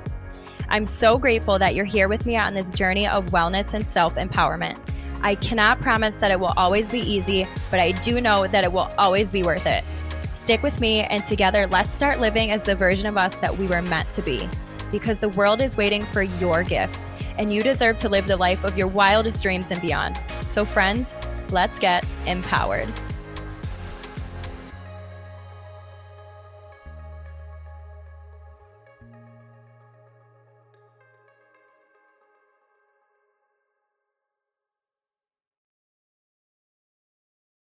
I'm 0.67 0.86
so 0.86 1.17
grateful 1.17 1.58
that 1.60 1.73
you're 1.73 1.86
here 1.86 2.10
with 2.10 2.25
me 2.25 2.36
on 2.36 2.53
this 2.53 2.73
journey 2.73 3.08
of 3.08 3.27
wellness 3.27 3.73
and 3.73 3.88
self 3.88 4.15
empowerment. 4.15 4.77
I 5.21 5.36
cannot 5.36 5.79
promise 5.79 6.17
that 6.17 6.31
it 6.31 6.39
will 6.39 6.53
always 6.58 6.91
be 6.91 6.99
easy, 6.99 7.47
but 7.71 7.79
I 7.79 7.93
do 7.93 8.19
know 8.19 8.45
that 8.47 8.63
it 8.63 8.73
will 8.73 8.89
always 8.97 9.31
be 9.31 9.43
worth 9.43 9.65
it. 9.65 9.84
Stick 10.34 10.62
with 10.62 10.81
me, 10.81 11.01
and 11.01 11.23
together, 11.23 11.65
let's 11.67 11.91
start 11.91 12.19
living 12.19 12.51
as 12.51 12.63
the 12.63 12.75
version 12.75 13.08
of 13.08 13.17
us 13.17 13.36
that 13.36 13.58
we 13.58 13.67
were 13.67 13.81
meant 13.81 14.10
to 14.12 14.21
be. 14.21 14.47
Because 14.91 15.19
the 15.19 15.29
world 15.29 15.62
is 15.62 15.77
waiting 15.77 16.05
for 16.05 16.21
your 16.21 16.63
gifts, 16.63 17.10
and 17.38 17.54
you 17.54 17.63
deserve 17.63 17.98
to 17.98 18.10
live 18.10 18.28
the 18.28 18.38
life 18.38 18.63
of 18.63 18.78
your 18.78 18.88
wildest 18.88 19.41
dreams 19.43 19.71
and 19.71 19.82
beyond. 19.82 20.19
So, 20.41 20.65
friends, 20.65 21.13
let's 21.52 21.80
get 21.80 22.06
empowered. 22.26 22.91